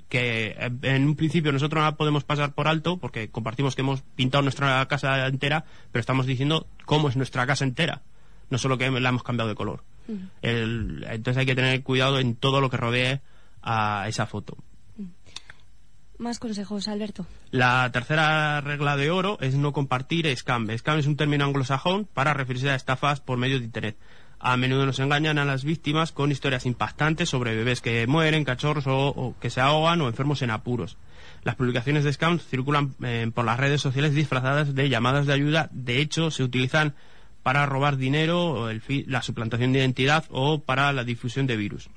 que 0.07 0.55
eh, 0.59 0.71
en 0.83 1.07
un 1.07 1.15
principio 1.15 1.51
nosotros 1.51 1.79
no 1.79 1.85
la 1.85 1.95
podemos 1.95 2.23
pasar 2.23 2.53
por 2.53 2.67
alto 2.67 2.97
porque 2.97 3.29
compartimos 3.29 3.75
que 3.75 3.81
hemos 3.81 4.01
pintado 4.01 4.43
nuestra 4.43 4.85
casa 4.87 5.25
entera, 5.27 5.65
pero 5.91 6.01
estamos 6.01 6.25
diciendo 6.25 6.67
cómo 6.85 7.09
es 7.09 7.15
nuestra 7.15 7.47
casa 7.47 7.63
entera, 7.63 8.01
no 8.49 8.57
solo 8.57 8.77
que 8.77 8.89
la 8.91 9.09
hemos 9.09 9.23
cambiado 9.23 9.49
de 9.49 9.55
color. 9.55 9.83
Entonces 10.41 11.37
hay 11.37 11.45
que 11.45 11.55
tener 11.55 11.83
cuidado 11.83 12.19
en 12.19 12.35
todo 12.35 12.61
lo 12.61 12.69
que 12.69 12.77
rodee 12.77 13.21
a 13.61 14.05
esa 14.07 14.25
foto. 14.25 14.57
Más 16.21 16.37
consejos, 16.37 16.87
Alberto. 16.87 17.25
La 17.49 17.89
tercera 17.91 18.61
regla 18.61 18.95
de 18.95 19.09
oro 19.09 19.39
es 19.41 19.55
no 19.55 19.73
compartir 19.73 20.31
scam. 20.37 20.69
Scam 20.77 20.99
es 20.99 21.07
un 21.07 21.15
término 21.15 21.45
anglosajón 21.45 22.05
para 22.05 22.35
referirse 22.35 22.69
a 22.69 22.75
estafas 22.75 23.21
por 23.21 23.39
medio 23.39 23.57
de 23.57 23.65
Internet. 23.65 23.97
A 24.39 24.55
menudo 24.55 24.85
nos 24.85 24.99
engañan 24.99 25.39
a 25.39 25.45
las 25.45 25.63
víctimas 25.63 26.11
con 26.11 26.31
historias 26.31 26.67
impactantes 26.67 27.29
sobre 27.29 27.55
bebés 27.55 27.81
que 27.81 28.05
mueren, 28.05 28.43
cachorros 28.43 28.85
o, 28.87 29.35
que 29.41 29.49
se 29.49 29.61
ahogan 29.61 30.01
o 30.01 30.07
enfermos 30.07 30.43
en 30.43 30.51
apuros. 30.51 30.97
Las 31.43 31.55
publicaciones 31.55 32.03
de 32.03 32.13
scams 32.13 32.45
circulan 32.45 32.93
eh, 33.03 33.31
por 33.33 33.45
las 33.45 33.59
redes 33.59 33.81
sociales 33.81 34.13
disfrazadas 34.13 34.75
de 34.75 34.89
llamadas 34.89 35.25
de 35.25 35.33
ayuda. 35.33 35.69
De 35.71 36.01
hecho, 36.01 36.29
se 36.29 36.43
utilizan 36.43 36.93
para 37.43 37.65
robar 37.65 37.97
dinero, 37.97 38.69
la 38.87 39.21
suplantación 39.21 39.73
de 39.73 39.79
identidad 39.79 40.25
o 40.29 40.61
para 40.61 40.91
la 40.93 41.03
difusión 41.03 41.47
de 41.47 41.57
virus. 41.57 41.89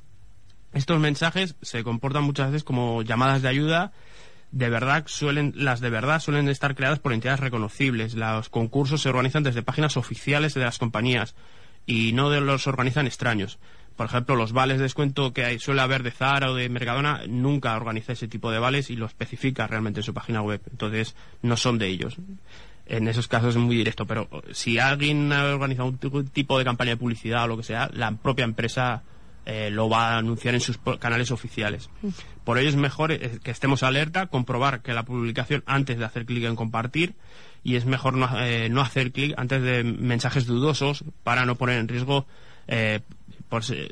Estos 0.72 0.98
mensajes 0.98 1.54
se 1.62 1.84
comportan 1.84 2.24
muchas 2.24 2.50
veces 2.50 2.64
como 2.64 3.02
llamadas 3.02 3.42
de 3.42 3.48
ayuda. 3.48 3.92
De 4.50 4.68
verdad 4.68 5.04
suelen, 5.06 5.52
las 5.56 5.80
de 5.80 5.90
verdad 5.90 6.20
suelen 6.20 6.48
estar 6.48 6.74
creadas 6.74 6.98
por 6.98 7.12
entidades 7.12 7.40
reconocibles. 7.40 8.14
Los 8.14 8.48
concursos 8.48 9.02
se 9.02 9.08
organizan 9.08 9.42
desde 9.42 9.62
páginas 9.62 9.96
oficiales 9.96 10.54
de 10.54 10.62
las 10.62 10.78
compañías 10.78 11.34
y 11.86 12.12
no 12.12 12.30
de 12.30 12.40
los 12.40 12.66
organizan 12.66 13.06
extraños. 13.06 13.58
Por 13.96 14.06
ejemplo, 14.06 14.34
los 14.34 14.52
vales 14.52 14.78
de 14.78 14.84
descuento 14.84 15.32
que 15.32 15.44
hay, 15.44 15.58
suele 15.60 15.80
haber 15.80 16.02
de 16.02 16.10
Zara 16.10 16.50
o 16.50 16.54
de 16.54 16.68
Mercadona 16.68 17.22
nunca 17.28 17.76
organiza 17.76 18.12
ese 18.12 18.26
tipo 18.26 18.50
de 18.50 18.58
vales 18.58 18.90
y 18.90 18.96
lo 18.96 19.06
especifica 19.06 19.68
realmente 19.68 20.00
en 20.00 20.04
su 20.04 20.14
página 20.14 20.42
web. 20.42 20.60
Entonces, 20.68 21.14
no 21.42 21.56
son 21.56 21.78
de 21.78 21.86
ellos. 21.86 22.16
En 22.86 23.08
esos 23.08 23.28
casos 23.28 23.56
es 23.56 23.60
muy 23.60 23.76
directo, 23.76 24.06
pero 24.06 24.28
si 24.52 24.78
alguien 24.78 25.32
ha 25.32 25.54
organizado 25.54 25.88
un 25.88 26.28
tipo 26.28 26.58
de 26.58 26.64
campaña 26.64 26.90
de 26.90 26.96
publicidad 26.98 27.44
o 27.44 27.48
lo 27.48 27.56
que 27.56 27.62
sea, 27.62 27.90
la 27.94 28.12
propia 28.12 28.44
empresa 28.44 29.02
eh, 29.46 29.70
lo 29.70 29.88
va 29.88 30.10
a 30.14 30.18
anunciar 30.18 30.54
en 30.54 30.60
sus 30.60 30.78
canales 30.98 31.30
oficiales. 31.30 31.88
Por 32.44 32.58
ello 32.58 32.68
es 32.68 32.76
mejor 32.76 33.12
eh, 33.12 33.38
que 33.42 33.50
estemos 33.50 33.82
alerta, 33.82 34.26
comprobar 34.26 34.82
que 34.82 34.92
la 34.92 35.04
publicación 35.04 35.62
antes 35.66 35.98
de 35.98 36.04
hacer 36.04 36.26
clic 36.26 36.44
en 36.44 36.56
compartir 36.56 37.14
y 37.62 37.76
es 37.76 37.86
mejor 37.86 38.14
no, 38.14 38.28
eh, 38.38 38.68
no 38.68 38.82
hacer 38.82 39.12
clic 39.12 39.34
antes 39.36 39.62
de 39.62 39.82
mensajes 39.82 40.46
dudosos 40.46 41.04
para 41.22 41.46
no 41.46 41.56
poner 41.56 41.78
en 41.78 41.88
riesgo 41.88 42.26
eh, 42.68 43.00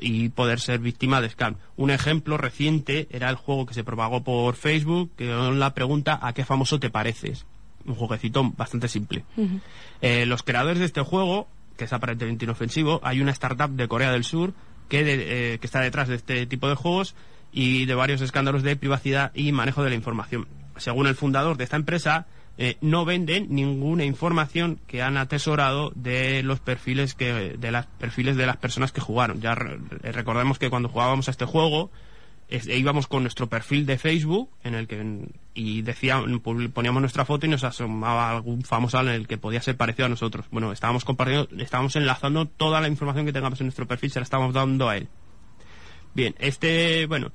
y 0.01 0.29
poder 0.29 0.59
ser 0.59 0.79
víctima 0.79 1.21
de 1.21 1.29
scam. 1.29 1.55
Un 1.77 1.89
ejemplo 1.89 2.37
reciente 2.37 3.07
era 3.11 3.29
el 3.29 3.35
juego 3.35 3.65
que 3.65 3.73
se 3.73 3.83
propagó 3.83 4.23
por 4.23 4.55
Facebook, 4.55 5.11
que 5.15 5.25
la 5.25 5.73
pregunta 5.73 6.19
¿a 6.21 6.33
qué 6.33 6.43
famoso 6.43 6.79
te 6.79 6.89
pareces? 6.89 7.45
Un 7.85 7.95
jueguecito 7.95 8.43
bastante 8.55 8.87
simple. 8.87 9.25
Eh, 10.01 10.25
los 10.25 10.43
creadores 10.43 10.79
de 10.79 10.85
este 10.85 11.01
juego, 11.01 11.47
que 11.77 11.85
es 11.85 11.93
aparentemente 11.93 12.45
inofensivo, 12.45 12.99
hay 13.03 13.21
una 13.21 13.31
startup 13.31 13.69
de 13.69 13.87
Corea 13.87 14.11
del 14.11 14.23
Sur 14.23 14.53
que, 14.89 15.57
que 15.59 15.65
está 15.65 15.81
detrás 15.81 16.07
de 16.07 16.15
este 16.15 16.45
tipo 16.45 16.69
de 16.69 16.75
juegos 16.75 17.15
y 17.51 17.85
de 17.85 17.95
varios 17.95 18.21
escándalos 18.21 18.63
de 18.63 18.75
privacidad 18.75 19.31
y 19.35 19.51
manejo 19.51 19.83
de 19.83 19.89
la 19.89 19.95
información. 19.95 20.47
Según 20.77 21.07
el 21.07 21.15
fundador 21.15 21.55
de 21.57 21.63
esta 21.63 21.75
empresa, 21.75 22.25
eh, 22.57 22.77
no 22.81 23.03
venden 23.03 23.47
ninguna 23.49 24.05
información 24.05 24.79
que 24.85 25.01
han 25.01 25.17
atesorado 25.17 25.91
de 25.95 26.43
los 26.43 26.59
perfiles 26.59 27.15
que 27.15 27.55
de 27.57 27.71
las 27.71 27.87
perfiles 27.87 28.37
de 28.37 28.45
las 28.45 28.57
personas 28.57 28.91
que 28.91 29.01
jugaron. 29.01 29.41
Ya 29.41 29.55
recordemos 29.55 30.59
que 30.59 30.69
cuando 30.69 30.89
jugábamos 30.89 31.27
a 31.27 31.31
este 31.31 31.45
juego 31.45 31.89
e 32.53 32.77
íbamos 32.77 33.07
con 33.07 33.23
nuestro 33.23 33.47
perfil 33.47 33.85
de 33.85 33.97
Facebook 33.97 34.49
en 34.63 34.75
el 34.75 34.87
que 34.87 35.27
y 35.53 35.81
decíamos 35.81 36.29
poníamos 36.41 37.01
nuestra 37.01 37.25
foto 37.25 37.45
y 37.45 37.49
nos 37.49 37.63
asomaba 37.63 38.29
algún 38.29 38.63
famoso 38.63 38.99
en 38.99 39.09
el 39.09 39.27
que 39.27 39.37
podía 39.37 39.61
ser 39.61 39.75
parecido 39.75 40.05
a 40.05 40.09
nosotros. 40.09 40.45
Bueno, 40.51 40.71
estábamos 40.71 41.03
compartiendo, 41.03 41.49
estábamos 41.57 41.95
enlazando 41.95 42.45
toda 42.45 42.79
la 42.81 42.87
información 42.87 43.25
que 43.25 43.33
tengamos 43.33 43.59
en 43.59 43.67
nuestro 43.67 43.87
perfil, 43.87 44.11
se 44.11 44.19
la 44.19 44.23
estábamos 44.23 44.53
dando 44.53 44.89
a 44.89 44.97
él. 44.97 45.07
Bien, 46.13 46.35
este, 46.39 47.07
bueno, 47.07 47.31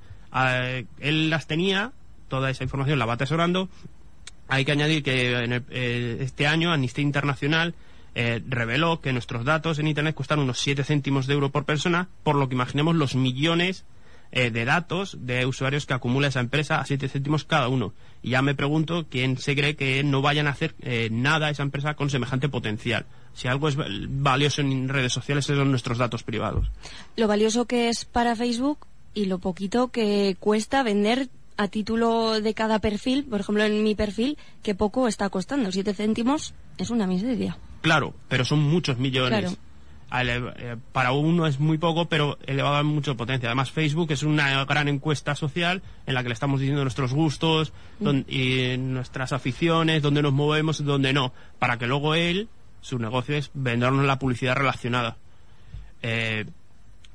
él 1.00 1.30
las 1.30 1.46
tenía, 1.46 1.92
toda 2.28 2.50
esa 2.50 2.62
información 2.62 2.98
la 2.98 3.06
va 3.06 3.14
atesorando 3.14 3.68
hay 4.48 4.64
que 4.64 4.72
añadir 4.72 5.02
que 5.02 5.38
en 5.44 5.64
eh, 5.70 6.16
este 6.20 6.46
año 6.46 6.72
Amnistía 6.72 7.02
Internacional 7.02 7.74
eh, 8.14 8.42
reveló 8.48 9.00
que 9.00 9.12
nuestros 9.12 9.44
datos 9.44 9.78
en 9.78 9.86
Internet 9.86 10.14
cuestan 10.14 10.40
unos 10.40 10.58
7 10.58 10.82
céntimos 10.84 11.26
de 11.26 11.34
euro 11.34 11.50
por 11.50 11.64
persona, 11.64 12.08
por 12.22 12.34
lo 12.34 12.48
que 12.48 12.54
imaginemos 12.54 12.96
los 12.96 13.14
millones 13.14 13.84
eh, 14.32 14.50
de 14.50 14.64
datos 14.64 15.16
de 15.20 15.46
usuarios 15.46 15.86
que 15.86 15.94
acumula 15.94 16.28
esa 16.28 16.40
empresa 16.40 16.80
a 16.80 16.86
7 16.86 17.08
céntimos 17.08 17.44
cada 17.44 17.68
uno. 17.68 17.92
Y 18.22 18.30
ya 18.30 18.42
me 18.42 18.54
pregunto 18.54 19.06
quién 19.08 19.38
se 19.38 19.54
cree 19.54 19.76
que 19.76 20.02
no 20.02 20.22
vayan 20.22 20.46
a 20.46 20.50
hacer 20.50 20.74
nada 21.10 21.50
esa 21.50 21.62
empresa 21.62 21.94
con 21.94 22.10
semejante 22.10 22.48
potencial. 22.48 23.06
Si 23.34 23.46
algo 23.46 23.68
es 23.68 23.76
valioso 23.76 24.60
en 24.62 24.88
redes 24.88 25.12
sociales 25.12 25.44
son 25.44 25.70
nuestros 25.70 25.98
datos 25.98 26.24
privados. 26.24 26.70
Lo 27.16 27.28
valioso 27.28 27.66
que 27.66 27.88
es 27.88 28.04
para 28.04 28.34
Facebook 28.34 28.86
y 29.14 29.26
lo 29.26 29.38
poquito 29.38 29.88
que 29.88 30.36
cuesta 30.40 30.82
vender 30.82 31.28
a 31.56 31.68
título 31.68 32.40
de 32.40 32.54
cada 32.54 32.78
perfil, 32.78 33.24
por 33.24 33.40
ejemplo 33.40 33.64
en 33.64 33.82
mi 33.82 33.94
perfil, 33.94 34.38
que 34.62 34.74
poco 34.74 35.08
está 35.08 35.28
costando. 35.28 35.70
Siete 35.72 35.92
céntimos 35.92 36.54
es 36.78 36.90
una 36.90 37.06
miseria. 37.06 37.58
Claro, 37.80 38.14
pero 38.28 38.44
son 38.44 38.60
muchos 38.60 38.98
millones. 38.98 39.52
Eh, 39.52 39.56
para 40.92 41.12
uno 41.12 41.46
es 41.46 41.60
muy 41.60 41.78
poco, 41.78 42.06
pero 42.06 42.38
elevado 42.46 42.76
a 42.76 42.82
mucha 42.82 43.14
potencia. 43.14 43.48
Además, 43.48 43.70
Facebook 43.70 44.10
es 44.12 44.22
una 44.22 44.64
gran 44.64 44.88
encuesta 44.88 45.34
social 45.34 45.82
en 46.06 46.14
la 46.14 46.22
que 46.22 46.28
le 46.28 46.34
estamos 46.34 46.60
diciendo 46.60 46.82
nuestros 46.82 47.12
gustos 47.12 47.72
mm. 48.00 48.20
y 48.28 48.76
nuestras 48.78 49.32
aficiones, 49.32 50.02
dónde 50.02 50.22
nos 50.22 50.32
movemos 50.32 50.80
y 50.80 50.84
dónde 50.84 51.12
no, 51.12 51.32
para 51.58 51.78
que 51.78 51.86
luego 51.86 52.14
él, 52.14 52.48
su 52.80 52.98
negocio 52.98 53.36
es 53.36 53.50
vendernos 53.54 54.06
la 54.06 54.18
publicidad 54.18 54.56
relacionada. 54.56 55.16
Eh, 56.02 56.46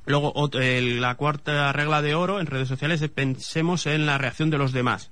Luego, 0.05 0.33
la 0.53 1.15
cuarta 1.15 1.71
regla 1.71 2.01
de 2.01 2.13
oro 2.13 2.41
en 2.41 2.47
redes 2.47 2.67
sociales 2.67 3.01
es 3.01 3.09
pensemos 3.09 3.85
en 3.85 4.05
la 4.05 4.17
reacción 4.17 4.49
de 4.49 4.57
los 4.57 4.73
demás. 4.73 5.11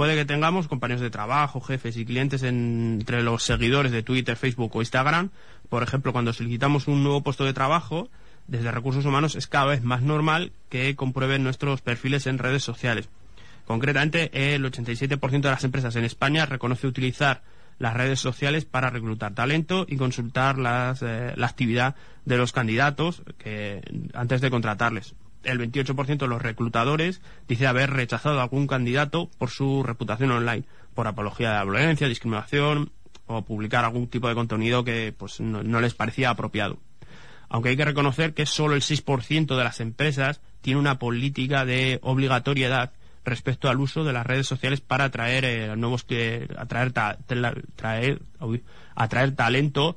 Puede 0.00 0.16
que 0.16 0.24
tengamos 0.24 0.66
compañeros 0.66 1.02
de 1.02 1.10
trabajo, 1.10 1.60
jefes 1.60 1.98
y 1.98 2.06
clientes 2.06 2.42
entre 2.42 3.22
los 3.22 3.42
seguidores 3.42 3.92
de 3.92 4.02
Twitter, 4.02 4.34
Facebook 4.34 4.74
o 4.74 4.80
Instagram. 4.80 5.28
Por 5.68 5.82
ejemplo, 5.82 6.14
cuando 6.14 6.32
solicitamos 6.32 6.88
un 6.88 7.02
nuevo 7.02 7.22
puesto 7.22 7.44
de 7.44 7.52
trabajo, 7.52 8.08
desde 8.46 8.72
recursos 8.72 9.04
humanos 9.04 9.34
es 9.34 9.46
cada 9.46 9.66
vez 9.66 9.82
más 9.82 10.00
normal 10.00 10.52
que 10.70 10.96
comprueben 10.96 11.44
nuestros 11.44 11.82
perfiles 11.82 12.26
en 12.26 12.38
redes 12.38 12.62
sociales. 12.62 13.10
Concretamente, 13.66 14.54
el 14.54 14.64
87% 14.64 15.42
de 15.42 15.50
las 15.50 15.64
empresas 15.64 15.94
en 15.96 16.04
España 16.04 16.46
reconoce 16.46 16.86
utilizar 16.86 17.42
las 17.78 17.92
redes 17.92 18.20
sociales 18.20 18.64
para 18.64 18.88
reclutar 18.88 19.34
talento 19.34 19.84
y 19.86 19.98
consultar 19.98 20.56
eh, 20.56 21.34
la 21.36 21.46
actividad 21.46 21.94
de 22.24 22.38
los 22.38 22.52
candidatos 22.52 23.20
antes 24.14 24.40
de 24.40 24.50
contratarles. 24.50 25.14
El 25.42 25.58
28% 25.58 26.18
de 26.18 26.28
los 26.28 26.42
reclutadores 26.42 27.22
dice 27.48 27.66
haber 27.66 27.90
rechazado 27.90 28.40
a 28.40 28.42
algún 28.42 28.66
candidato 28.66 29.30
por 29.38 29.50
su 29.50 29.82
reputación 29.82 30.30
online, 30.30 30.64
por 30.94 31.06
apología 31.06 31.50
de 31.50 31.54
la 31.56 31.64
violencia, 31.64 32.08
discriminación 32.08 32.92
o 33.26 33.42
publicar 33.42 33.84
algún 33.84 34.08
tipo 34.08 34.28
de 34.28 34.34
contenido 34.34 34.84
que 34.84 35.14
pues, 35.16 35.40
no, 35.40 35.80
les 35.80 35.94
parecía 35.94 36.30
apropiado. 36.30 36.78
Aunque 37.48 37.70
hay 37.70 37.76
que 37.76 37.84
reconocer 37.84 38.34
que 38.34 38.46
solo 38.46 38.74
el 38.74 38.82
6% 38.82 39.56
de 39.56 39.64
las 39.64 39.80
empresas 39.80 40.40
tiene 40.60 40.78
una 40.78 40.98
política 40.98 41.64
de 41.64 41.98
obligatoriedad 42.02 42.92
respecto 43.24 43.68
al 43.68 43.80
uso 43.80 44.04
de 44.04 44.12
las 44.12 44.26
redes 44.26 44.46
sociales 44.46 44.80
para 44.80 45.04
atraer 45.04 45.44
eh, 45.44 45.76
nuevos 45.76 46.06
atraer 46.56 46.92
traer, 46.92 48.22
atraer 48.94 49.34
talento 49.34 49.96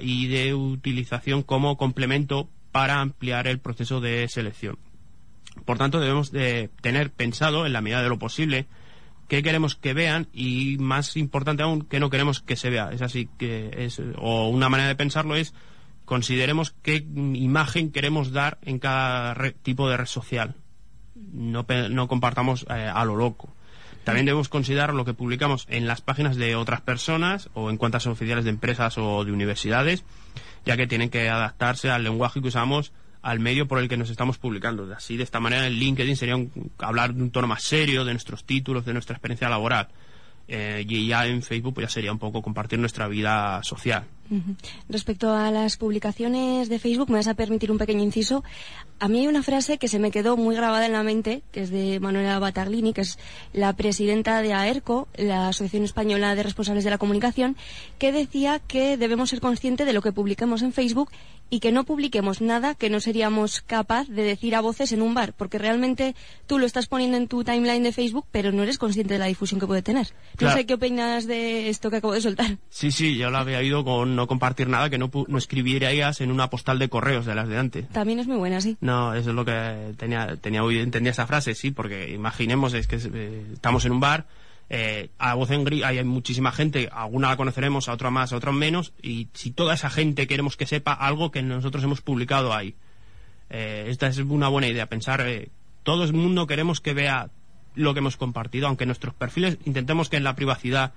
y 0.00 0.26
de 0.28 0.54
utilización 0.54 1.42
como 1.42 1.76
complemento 1.76 2.48
para 2.76 3.00
ampliar 3.00 3.46
el 3.46 3.58
proceso 3.58 4.02
de 4.02 4.28
selección. 4.28 4.78
Por 5.64 5.78
tanto, 5.78 5.98
debemos 5.98 6.30
de 6.30 6.68
tener 6.82 7.10
pensado, 7.10 7.64
en 7.64 7.72
la 7.72 7.80
medida 7.80 8.02
de 8.02 8.10
lo 8.10 8.18
posible, 8.18 8.66
qué 9.28 9.42
queremos 9.42 9.76
que 9.76 9.94
vean 9.94 10.28
y, 10.34 10.76
más 10.78 11.16
importante 11.16 11.62
aún, 11.62 11.86
qué 11.86 12.00
no 12.00 12.10
queremos 12.10 12.42
que 12.42 12.54
se 12.54 12.68
vea. 12.68 12.90
Es 12.92 13.00
así 13.00 13.30
que 13.38 13.70
es, 13.78 13.98
o 14.18 14.50
una 14.50 14.68
manera 14.68 14.88
de 14.88 14.94
pensarlo 14.94 15.36
es 15.36 15.54
consideremos 16.04 16.74
qué 16.82 16.96
imagen 16.96 17.92
queremos 17.92 18.32
dar 18.32 18.58
en 18.60 18.78
cada 18.78 19.34
tipo 19.62 19.88
de 19.88 19.96
red 19.96 20.04
social 20.04 20.54
no, 21.32 21.64
no 21.90 22.08
compartamos 22.08 22.66
eh, 22.68 22.90
a 22.92 23.04
lo 23.06 23.16
loco. 23.16 23.48
También 24.04 24.26
debemos 24.26 24.50
considerar 24.50 24.92
lo 24.92 25.06
que 25.06 25.14
publicamos 25.14 25.66
en 25.70 25.86
las 25.86 26.02
páginas 26.02 26.36
de 26.36 26.56
otras 26.56 26.82
personas 26.82 27.48
o 27.54 27.70
en 27.70 27.78
cuentas 27.78 28.06
oficiales 28.06 28.44
de 28.44 28.50
empresas 28.50 28.98
o 28.98 29.24
de 29.24 29.32
universidades, 29.32 30.04
ya 30.66 30.76
que 30.76 30.86
tienen 30.86 31.08
que 31.08 31.30
adaptarse 31.30 31.90
al 31.90 32.04
lenguaje 32.04 32.42
que 32.42 32.48
usamos 32.48 32.92
al 33.22 33.40
medio 33.40 33.66
por 33.66 33.78
el 33.78 33.88
que 33.88 33.96
nos 33.96 34.10
estamos 34.10 34.38
publicando. 34.38 34.92
Así, 34.94 35.16
de 35.16 35.24
esta 35.24 35.40
manera, 35.40 35.66
en 35.66 35.72
LinkedIn 35.72 36.16
sería 36.16 36.36
hablar 36.78 37.14
de 37.14 37.22
un 37.22 37.30
tono 37.30 37.46
más 37.46 37.62
serio, 37.62 38.04
de 38.04 38.12
nuestros 38.12 38.44
títulos, 38.44 38.84
de 38.84 38.92
nuestra 38.92 39.14
experiencia 39.14 39.48
laboral. 39.48 39.88
Eh, 40.48 40.84
y 40.88 41.08
ya 41.08 41.26
en 41.26 41.42
Facebook 41.42 41.74
pues 41.74 41.88
ya 41.88 41.92
sería 41.92 42.12
un 42.12 42.20
poco 42.20 42.42
compartir 42.42 42.78
nuestra 42.78 43.08
vida 43.08 43.62
social. 43.64 44.04
Respecto 44.88 45.32
a 45.32 45.50
las 45.50 45.76
publicaciones 45.76 46.68
de 46.68 46.78
Facebook, 46.78 47.10
me 47.10 47.16
vas 47.16 47.28
a 47.28 47.34
permitir 47.34 47.70
un 47.70 47.78
pequeño 47.78 48.02
inciso. 48.02 48.44
A 48.98 49.08
mí 49.08 49.20
hay 49.20 49.26
una 49.26 49.42
frase 49.42 49.78
que 49.78 49.88
se 49.88 49.98
me 49.98 50.10
quedó 50.10 50.36
muy 50.36 50.56
grabada 50.56 50.86
en 50.86 50.92
la 50.92 51.02
mente, 51.02 51.42
que 51.52 51.62
es 51.62 51.70
de 51.70 52.00
Manuela 52.00 52.38
Bataglini, 52.38 52.92
que 52.92 53.02
es 53.02 53.18
la 53.52 53.72
presidenta 53.74 54.40
de 54.40 54.54
AERCO, 54.54 55.08
la 55.16 55.48
Asociación 55.48 55.84
Española 55.84 56.34
de 56.34 56.42
Responsables 56.42 56.84
de 56.84 56.90
la 56.90 56.98
Comunicación, 56.98 57.56
que 57.98 58.12
decía 58.12 58.58
que 58.58 58.96
debemos 58.96 59.30
ser 59.30 59.40
conscientes 59.40 59.86
de 59.86 59.92
lo 59.92 60.02
que 60.02 60.12
publiquemos 60.12 60.62
en 60.62 60.72
Facebook 60.72 61.10
y 61.48 61.60
que 61.60 61.72
no 61.72 61.84
publiquemos 61.84 62.40
nada 62.40 62.74
que 62.74 62.90
no 62.90 63.00
seríamos 63.00 63.60
capaz 63.60 64.08
de 64.08 64.22
decir 64.22 64.54
a 64.56 64.60
voces 64.60 64.92
en 64.92 65.02
un 65.02 65.14
bar, 65.14 65.32
porque 65.32 65.58
realmente 65.58 66.14
tú 66.46 66.58
lo 66.58 66.66
estás 66.66 66.86
poniendo 66.86 67.16
en 67.16 67.28
tu 67.28 67.44
timeline 67.44 67.82
de 67.82 67.92
Facebook, 67.92 68.26
pero 68.32 68.50
no 68.52 68.62
eres 68.62 68.78
consciente 68.78 69.14
de 69.14 69.20
la 69.20 69.26
difusión 69.26 69.60
que 69.60 69.66
puede 69.66 69.82
tener. 69.82 70.08
No 70.40 70.52
sé 70.52 70.66
qué 70.66 70.74
opinas 70.74 71.26
de 71.26 71.68
esto 71.68 71.90
que 71.90 71.96
acabo 71.96 72.14
de 72.14 72.20
soltar. 72.20 72.58
Sí, 72.68 72.90
sí, 72.90 73.16
yo 73.16 73.30
lo 73.30 73.38
había 73.38 73.58
oído 73.58 73.84
con 73.84 74.15
no 74.16 74.26
compartir 74.26 74.68
nada 74.68 74.90
que 74.90 74.98
no, 74.98 75.10
no 75.28 75.38
escribieras 75.38 76.20
en 76.20 76.32
una 76.32 76.50
postal 76.50 76.78
de 76.78 76.88
correos 76.88 77.26
de 77.26 77.34
las 77.34 77.48
de 77.48 77.58
antes. 77.58 77.88
También 77.90 78.18
es 78.18 78.26
muy 78.26 78.36
buena, 78.36 78.60
sí. 78.60 78.76
No, 78.80 79.14
eso 79.14 79.30
es 79.30 79.36
lo 79.36 79.44
que 79.44 79.94
tenía, 79.96 80.36
tenía 80.36 80.62
entendía 80.62 81.12
esa 81.12 81.26
frase, 81.26 81.54
sí, 81.54 81.70
porque 81.70 82.10
imaginemos, 82.10 82.74
es 82.74 82.86
que 82.86 82.96
eh, 82.96 83.46
estamos 83.52 83.84
en 83.84 83.92
un 83.92 84.00
bar, 84.00 84.26
eh, 84.68 85.10
a 85.18 85.34
voz 85.34 85.50
en 85.52 85.64
gris 85.64 85.84
hay 85.84 86.02
muchísima 86.02 86.50
gente, 86.50 86.88
alguna 86.92 87.28
la 87.28 87.36
conoceremos, 87.36 87.88
a 87.88 87.92
otra 87.92 88.10
más, 88.10 88.32
a 88.32 88.36
otra 88.36 88.50
menos, 88.50 88.92
y 89.00 89.28
si 89.32 89.52
toda 89.52 89.74
esa 89.74 89.90
gente 89.90 90.26
queremos 90.26 90.56
que 90.56 90.66
sepa 90.66 90.92
algo 90.92 91.30
que 91.30 91.42
nosotros 91.42 91.84
hemos 91.84 92.00
publicado 92.00 92.52
ahí. 92.52 92.74
Eh, 93.50 93.86
esta 93.88 94.08
es 94.08 94.18
una 94.18 94.48
buena 94.48 94.66
idea, 94.66 94.86
pensar, 94.86 95.24
todo 95.84 96.02
el 96.02 96.12
mundo 96.12 96.48
queremos 96.48 96.80
que 96.80 96.94
vea 96.94 97.30
lo 97.76 97.92
que 97.92 97.98
hemos 97.98 98.16
compartido, 98.16 98.66
aunque 98.66 98.86
nuestros 98.86 99.14
perfiles 99.14 99.58
intentemos 99.64 100.08
que 100.08 100.16
en 100.16 100.24
la 100.24 100.34
privacidad 100.34 100.94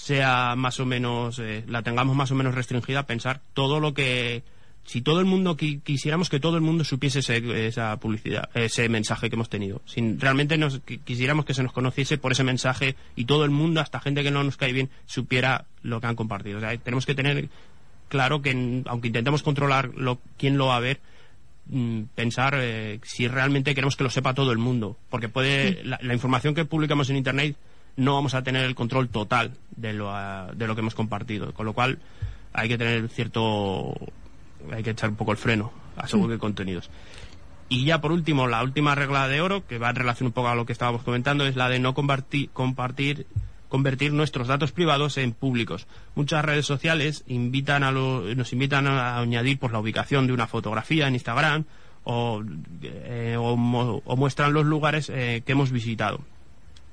sea 0.00 0.54
más 0.56 0.80
o 0.80 0.86
menos, 0.86 1.38
eh, 1.40 1.62
la 1.68 1.82
tengamos 1.82 2.16
más 2.16 2.30
o 2.30 2.34
menos 2.34 2.54
restringida, 2.54 3.02
pensar 3.02 3.42
todo 3.52 3.80
lo 3.80 3.92
que, 3.92 4.42
si 4.82 5.02
todo 5.02 5.20
el 5.20 5.26
mundo 5.26 5.58
quisiéramos 5.58 6.30
que 6.30 6.40
todo 6.40 6.56
el 6.56 6.62
mundo 6.62 6.84
supiese 6.84 7.20
esa 7.66 7.96
publicidad, 7.98 8.48
ese 8.54 8.88
mensaje 8.88 9.28
que 9.28 9.36
hemos 9.36 9.50
tenido, 9.50 9.82
si 9.84 10.16
realmente 10.16 10.56
nos 10.56 10.80
quisiéramos 11.04 11.44
que 11.44 11.52
se 11.52 11.62
nos 11.62 11.74
conociese 11.74 12.16
por 12.16 12.32
ese 12.32 12.44
mensaje 12.44 12.96
y 13.14 13.26
todo 13.26 13.44
el 13.44 13.50
mundo, 13.50 13.82
hasta 13.82 14.00
gente 14.00 14.22
que 14.22 14.30
no 14.30 14.42
nos 14.42 14.56
cae 14.56 14.72
bien, 14.72 14.88
supiera 15.04 15.66
lo 15.82 16.00
que 16.00 16.06
han 16.06 16.16
compartido. 16.16 16.56
O 16.56 16.60
sea, 16.60 16.74
tenemos 16.78 17.04
que 17.04 17.14
tener 17.14 17.50
claro 18.08 18.40
que 18.40 18.82
aunque 18.86 19.08
intentemos 19.08 19.42
controlar 19.42 19.90
lo, 19.94 20.18
quién 20.38 20.56
lo 20.56 20.68
va 20.68 20.76
a 20.76 20.80
ver, 20.80 20.98
mm, 21.66 22.04
pensar 22.14 22.54
eh, 22.58 23.00
si 23.02 23.28
realmente 23.28 23.74
queremos 23.74 23.96
que 23.96 24.04
lo 24.04 24.10
sepa 24.10 24.32
todo 24.32 24.50
el 24.50 24.58
mundo, 24.58 24.96
porque 25.10 25.28
puede 25.28 25.84
la 25.84 26.14
información 26.14 26.54
que 26.54 26.64
publicamos 26.64 27.10
en 27.10 27.16
internet 27.16 27.54
no 28.00 28.14
vamos 28.14 28.34
a 28.34 28.42
tener 28.42 28.64
el 28.64 28.74
control 28.74 29.10
total 29.10 29.52
de 29.76 29.92
lo, 29.92 30.10
de 30.54 30.66
lo 30.66 30.74
que 30.74 30.80
hemos 30.80 30.94
compartido. 30.94 31.52
Con 31.52 31.66
lo 31.66 31.74
cual 31.74 31.98
hay 32.52 32.68
que 32.68 32.78
tener 32.78 33.08
cierto... 33.08 33.94
hay 34.72 34.82
que 34.82 34.90
echar 34.90 35.10
un 35.10 35.16
poco 35.16 35.32
el 35.32 35.38
freno 35.38 35.70
a 35.96 36.08
según 36.08 36.30
qué 36.30 36.38
contenidos. 36.38 36.90
Y 37.68 37.84
ya 37.84 38.00
por 38.00 38.10
último, 38.10 38.48
la 38.48 38.62
última 38.62 38.94
regla 38.94 39.28
de 39.28 39.42
oro, 39.42 39.66
que 39.66 39.78
va 39.78 39.90
en 39.90 39.96
relación 39.96 40.28
un 40.28 40.32
poco 40.32 40.48
a 40.48 40.54
lo 40.54 40.64
que 40.64 40.72
estábamos 40.72 41.02
comentando, 41.02 41.46
es 41.46 41.56
la 41.56 41.68
de 41.68 41.78
no 41.78 41.94
compartir, 41.94 42.48
compartir 42.50 43.26
convertir 43.68 44.12
nuestros 44.12 44.48
datos 44.48 44.72
privados 44.72 45.16
en 45.16 45.32
públicos. 45.32 45.86
Muchas 46.16 46.44
redes 46.44 46.66
sociales 46.66 47.22
invitan 47.28 47.84
a 47.84 47.92
nos 47.92 48.52
invitan 48.52 48.88
a 48.88 49.18
añadir 49.18 49.60
por 49.60 49.72
la 49.72 49.78
ubicación 49.78 50.26
de 50.26 50.32
una 50.32 50.48
fotografía 50.48 51.06
en 51.06 51.14
Instagram 51.14 51.64
o, 52.02 52.42
eh, 52.82 53.36
muestran 54.16 54.52
los 54.52 54.66
lugares 54.66 55.08
eh, 55.08 55.42
que 55.46 55.52
hemos 55.52 55.70
visitado. 55.70 56.20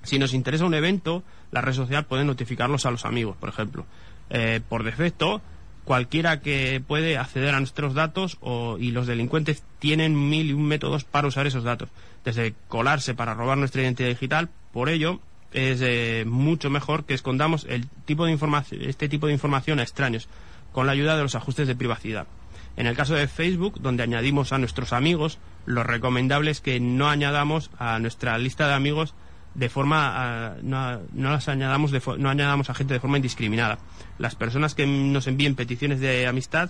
Si 0.04 0.20
nos 0.20 0.34
interesa 0.34 0.66
un 0.66 0.74
evento, 0.74 1.24
la 1.52 1.62
red 1.62 1.74
social 1.74 2.06
puede 2.06 2.26
notificarlos 2.26 2.86
a 2.86 2.92
los 2.92 3.06
amigos, 3.06 3.36
por 3.38 3.50
ejemplo. 3.50 3.86
Eh, 4.30 4.62
por 4.68 4.84
defecto, 4.84 5.42
cualquiera 5.84 6.42
que 6.42 6.82
puede 6.86 7.18
acceder 7.18 7.56
a 7.56 7.60
nuestros 7.60 7.94
datos 7.94 8.38
y 8.80 8.92
los 8.92 9.08
delincuentes 9.08 9.64
tienen 9.80 10.30
mil 10.30 10.50
y 10.50 10.54
un 10.54 10.66
métodos 10.66 11.06
para 11.06 11.28
usar 11.28 11.48
esos 11.48 11.64
datos. 11.64 11.90
Desde 12.26 12.54
colarse 12.68 13.16
para 13.16 13.34
robar 13.34 13.58
nuestra 13.58 13.82
identidad 13.82 14.10
digital, 14.10 14.50
por 14.74 14.90
ello 14.90 15.22
es 15.54 15.80
eh, 15.82 16.26
mucho 16.28 16.70
mejor 16.70 17.06
que 17.06 17.14
escondamos 17.14 17.66
el 17.70 17.88
tipo 18.06 18.26
de 18.26 18.38
este 18.82 19.08
tipo 19.08 19.28
de 19.28 19.34
información 19.34 19.80
a 19.80 19.84
extraños 19.84 20.28
con 20.74 20.88
la 20.88 20.92
ayuda 20.92 21.16
de 21.16 21.24
los 21.24 21.36
ajustes 21.36 21.68
de 21.68 21.76
privacidad. 21.76 22.28
En 22.76 22.86
el 22.86 22.96
caso 22.96 23.16
de 23.16 23.28
Facebook, 23.28 23.80
donde 23.80 24.04
añadimos 24.04 24.52
a 24.52 24.60
nuestros 24.60 24.94
amigos, 24.94 25.40
lo 25.66 25.84
recomendable 25.84 26.52
es 26.52 26.62
que 26.62 26.80
no 26.80 27.10
añadamos 27.10 27.72
a 27.80 27.98
nuestra 28.00 28.38
lista 28.38 28.68
de 28.68 28.74
amigos 28.74 29.16
de 29.58 29.70
forma 29.70 30.14
ah, 30.14 30.56
no, 30.62 31.02
las 31.14 31.50
añadamos 31.50 31.92
no 32.20 32.30
añadamos 32.30 32.70
a 32.70 32.76
gente 32.76 32.94
de 32.94 33.00
forma 33.00 33.18
indiscriminada. 33.18 33.80
Las 34.20 34.36
personas 34.36 34.76
que 34.76 34.86
nos 34.86 35.28
envíen 35.28 35.56
peticiones 35.56 36.00
de 36.00 36.28
amistad 36.28 36.70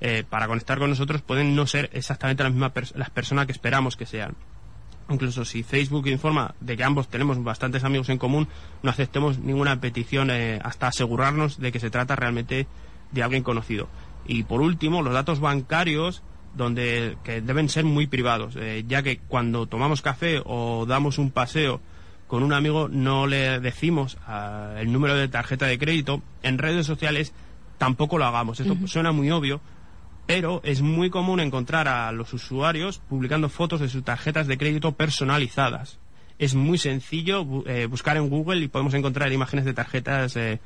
eh, 0.00 0.24
para 0.28 0.46
conectar 0.46 0.78
con 0.78 0.88
nosotros 0.88 1.20
pueden 1.20 1.56
no 1.56 1.66
ser 1.66 1.90
exactamente 1.92 2.44
la 2.44 2.50
misma 2.50 2.72
las 2.94 3.10
personas 3.10 3.46
que 3.46 3.52
esperamos 3.52 3.96
que 3.96 4.06
sean. 4.06 4.36
Incluso 5.10 5.44
si 5.44 5.64
Facebook 5.64 6.06
informa 6.06 6.54
de 6.60 6.76
que 6.76 6.84
ambos 6.84 7.08
tenemos 7.08 7.42
bastantes 7.42 7.82
amigos 7.82 8.08
en 8.08 8.18
común, 8.18 8.46
no 8.84 8.90
aceptemos 8.90 9.38
ninguna 9.38 9.80
petición 9.80 10.30
eh, 10.30 10.60
hasta 10.62 10.86
asegurarnos 10.86 11.58
de 11.58 11.72
que 11.72 11.80
se 11.80 11.90
trata 11.90 12.14
realmente 12.14 12.68
de 13.10 13.22
alguien 13.22 13.42
conocido. 13.42 13.88
Y 14.26 14.44
por 14.44 14.60
último, 14.60 15.02
los 15.02 15.14
datos 15.14 15.40
bancarios 15.40 16.22
donde 16.54 17.16
que 17.24 17.40
deben 17.40 17.68
ser 17.68 17.84
muy 17.84 18.06
privados, 18.06 18.54
eh, 18.56 18.84
ya 18.86 19.02
que 19.02 19.18
cuando 19.18 19.66
tomamos 19.66 20.02
café 20.02 20.40
o 20.44 20.86
damos 20.86 21.18
un 21.18 21.30
paseo 21.32 21.80
con 22.28 22.44
un 22.44 22.52
amigo 22.52 22.88
no 22.88 23.26
le 23.26 23.58
decimos 23.58 24.18
ah, 24.26 24.74
el 24.78 24.92
número 24.92 25.16
de 25.16 25.26
tarjeta 25.28 25.66
de 25.66 25.78
crédito, 25.78 26.22
en 26.42 26.58
redes 26.58 26.86
sociales 26.86 27.32
tampoco 27.78 28.18
lo 28.18 28.26
hagamos. 28.26 28.60
Esto 28.60 28.76
suena 28.86 29.12
muy 29.12 29.30
obvio, 29.30 29.60
pero 30.26 30.60
es 30.62 30.82
muy 30.82 31.08
común 31.08 31.40
encontrar 31.40 31.88
a 31.88 32.12
los 32.12 32.34
usuarios 32.34 32.98
publicando 32.98 33.48
fotos 33.48 33.80
de 33.80 33.88
sus 33.88 34.04
tarjetas 34.04 34.46
de 34.46 34.58
crédito 34.58 34.92
personalizadas. 34.92 35.98
Es 36.38 36.54
muy 36.54 36.78
sencillo 36.78 37.44
eh, 37.66 37.86
buscar 37.86 38.16
en 38.18 38.28
Google 38.28 38.60
y 38.60 38.68
podemos 38.68 38.94
encontrar 38.94 39.32
imágenes 39.32 39.64
de 39.64 39.72
tarjetas 39.72 40.36
eh, 40.36 40.60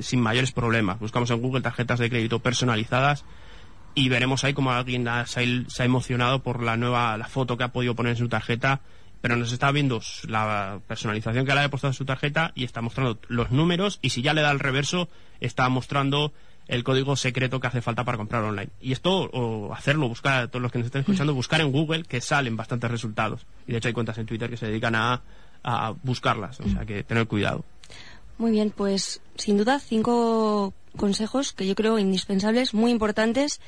sin 0.00 0.20
mayores 0.20 0.50
problemas. 0.50 0.98
Buscamos 0.98 1.30
en 1.30 1.42
Google 1.42 1.60
tarjetas 1.60 1.98
de 1.98 2.08
crédito 2.08 2.38
personalizadas 2.38 3.24
y 3.94 4.08
veremos 4.08 4.44
ahí 4.44 4.54
como 4.54 4.72
alguien 4.72 5.06
se, 5.26 5.40
ha, 5.40 5.84
emocionado 5.84 6.42
por 6.42 6.62
la 6.62 6.78
nueva 6.78 7.16
la 7.18 7.28
foto 7.28 7.58
que 7.58 7.64
ha 7.64 7.72
podido 7.72 7.94
poner 7.94 8.12
en 8.12 8.16
su 8.16 8.28
tarjeta 8.28 8.80
pero 9.22 9.36
nos 9.36 9.52
está 9.52 9.70
viendo 9.70 10.02
la 10.28 10.80
personalización 10.86 11.46
que 11.46 11.54
le 11.54 11.60
ha 11.60 11.70
puesto 11.70 11.86
en 11.86 11.94
su 11.94 12.04
tarjeta 12.04 12.52
y 12.54 12.64
está 12.64 12.82
mostrando 12.82 13.18
los 13.28 13.50
números 13.50 14.00
y 14.02 14.10
si 14.10 14.20
ya 14.20 14.34
le 14.34 14.42
da 14.42 14.50
el 14.50 14.58
reverso 14.58 15.08
está 15.40 15.68
mostrando 15.68 16.32
el 16.68 16.84
código 16.84 17.16
secreto 17.16 17.60
que 17.60 17.68
hace 17.68 17.82
falta 17.82 18.04
para 18.04 18.18
comprar 18.18 18.42
online. 18.42 18.70
Y 18.80 18.92
esto, 18.92 19.30
o 19.32 19.72
hacerlo, 19.74 20.08
buscar, 20.08 20.44
a 20.44 20.48
todos 20.48 20.62
los 20.62 20.72
que 20.72 20.78
nos 20.78 20.86
estén 20.86 21.00
escuchando, 21.00 21.34
buscar 21.34 21.60
en 21.60 21.72
Google 21.72 22.02
que 22.04 22.20
salen 22.20 22.56
bastantes 22.56 22.90
resultados. 22.90 23.46
Y 23.66 23.72
de 23.72 23.78
hecho 23.78 23.88
hay 23.88 23.94
cuentas 23.94 24.18
en 24.18 24.26
Twitter 24.26 24.50
que 24.50 24.56
se 24.56 24.66
dedican 24.66 24.94
a, 24.94 25.22
a 25.62 25.94
buscarlas, 26.02 26.60
o 26.60 26.68
sea 26.68 26.84
que 26.84 27.04
tener 27.04 27.26
cuidado. 27.26 27.64
Muy 28.38 28.52
bien, 28.52 28.70
pues 28.70 29.20
sin 29.36 29.56
duda 29.56 29.78
cinco 29.78 30.72
consejos 30.96 31.52
que 31.52 31.66
yo 31.66 31.74
creo 31.74 31.98
indispensables, 31.98 32.74
muy 32.74 32.90
importantes 32.90 33.60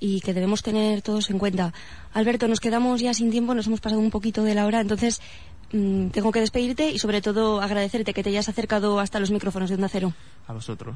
y 0.00 0.20
que 0.20 0.34
debemos 0.34 0.62
tener 0.62 1.02
todos 1.02 1.30
en 1.30 1.38
cuenta. 1.38 1.72
Alberto, 2.12 2.48
nos 2.48 2.60
quedamos 2.60 3.00
ya 3.00 3.14
sin 3.14 3.30
tiempo, 3.30 3.54
nos 3.54 3.66
hemos 3.66 3.80
pasado 3.80 4.00
un 4.00 4.10
poquito 4.10 4.42
de 4.44 4.54
la 4.54 4.66
hora, 4.66 4.80
entonces 4.80 5.20
mm, 5.72 6.08
tengo 6.08 6.32
que 6.32 6.40
despedirte 6.40 6.90
y 6.90 6.98
sobre 6.98 7.22
todo 7.22 7.60
agradecerte 7.60 8.14
que 8.14 8.22
te 8.22 8.30
hayas 8.30 8.48
acercado 8.48 9.00
hasta 9.00 9.20
los 9.20 9.30
micrófonos 9.30 9.68
de 9.68 9.76
Onda 9.76 9.88
Cero. 9.88 10.12
A 10.46 10.52
vosotros. 10.52 10.94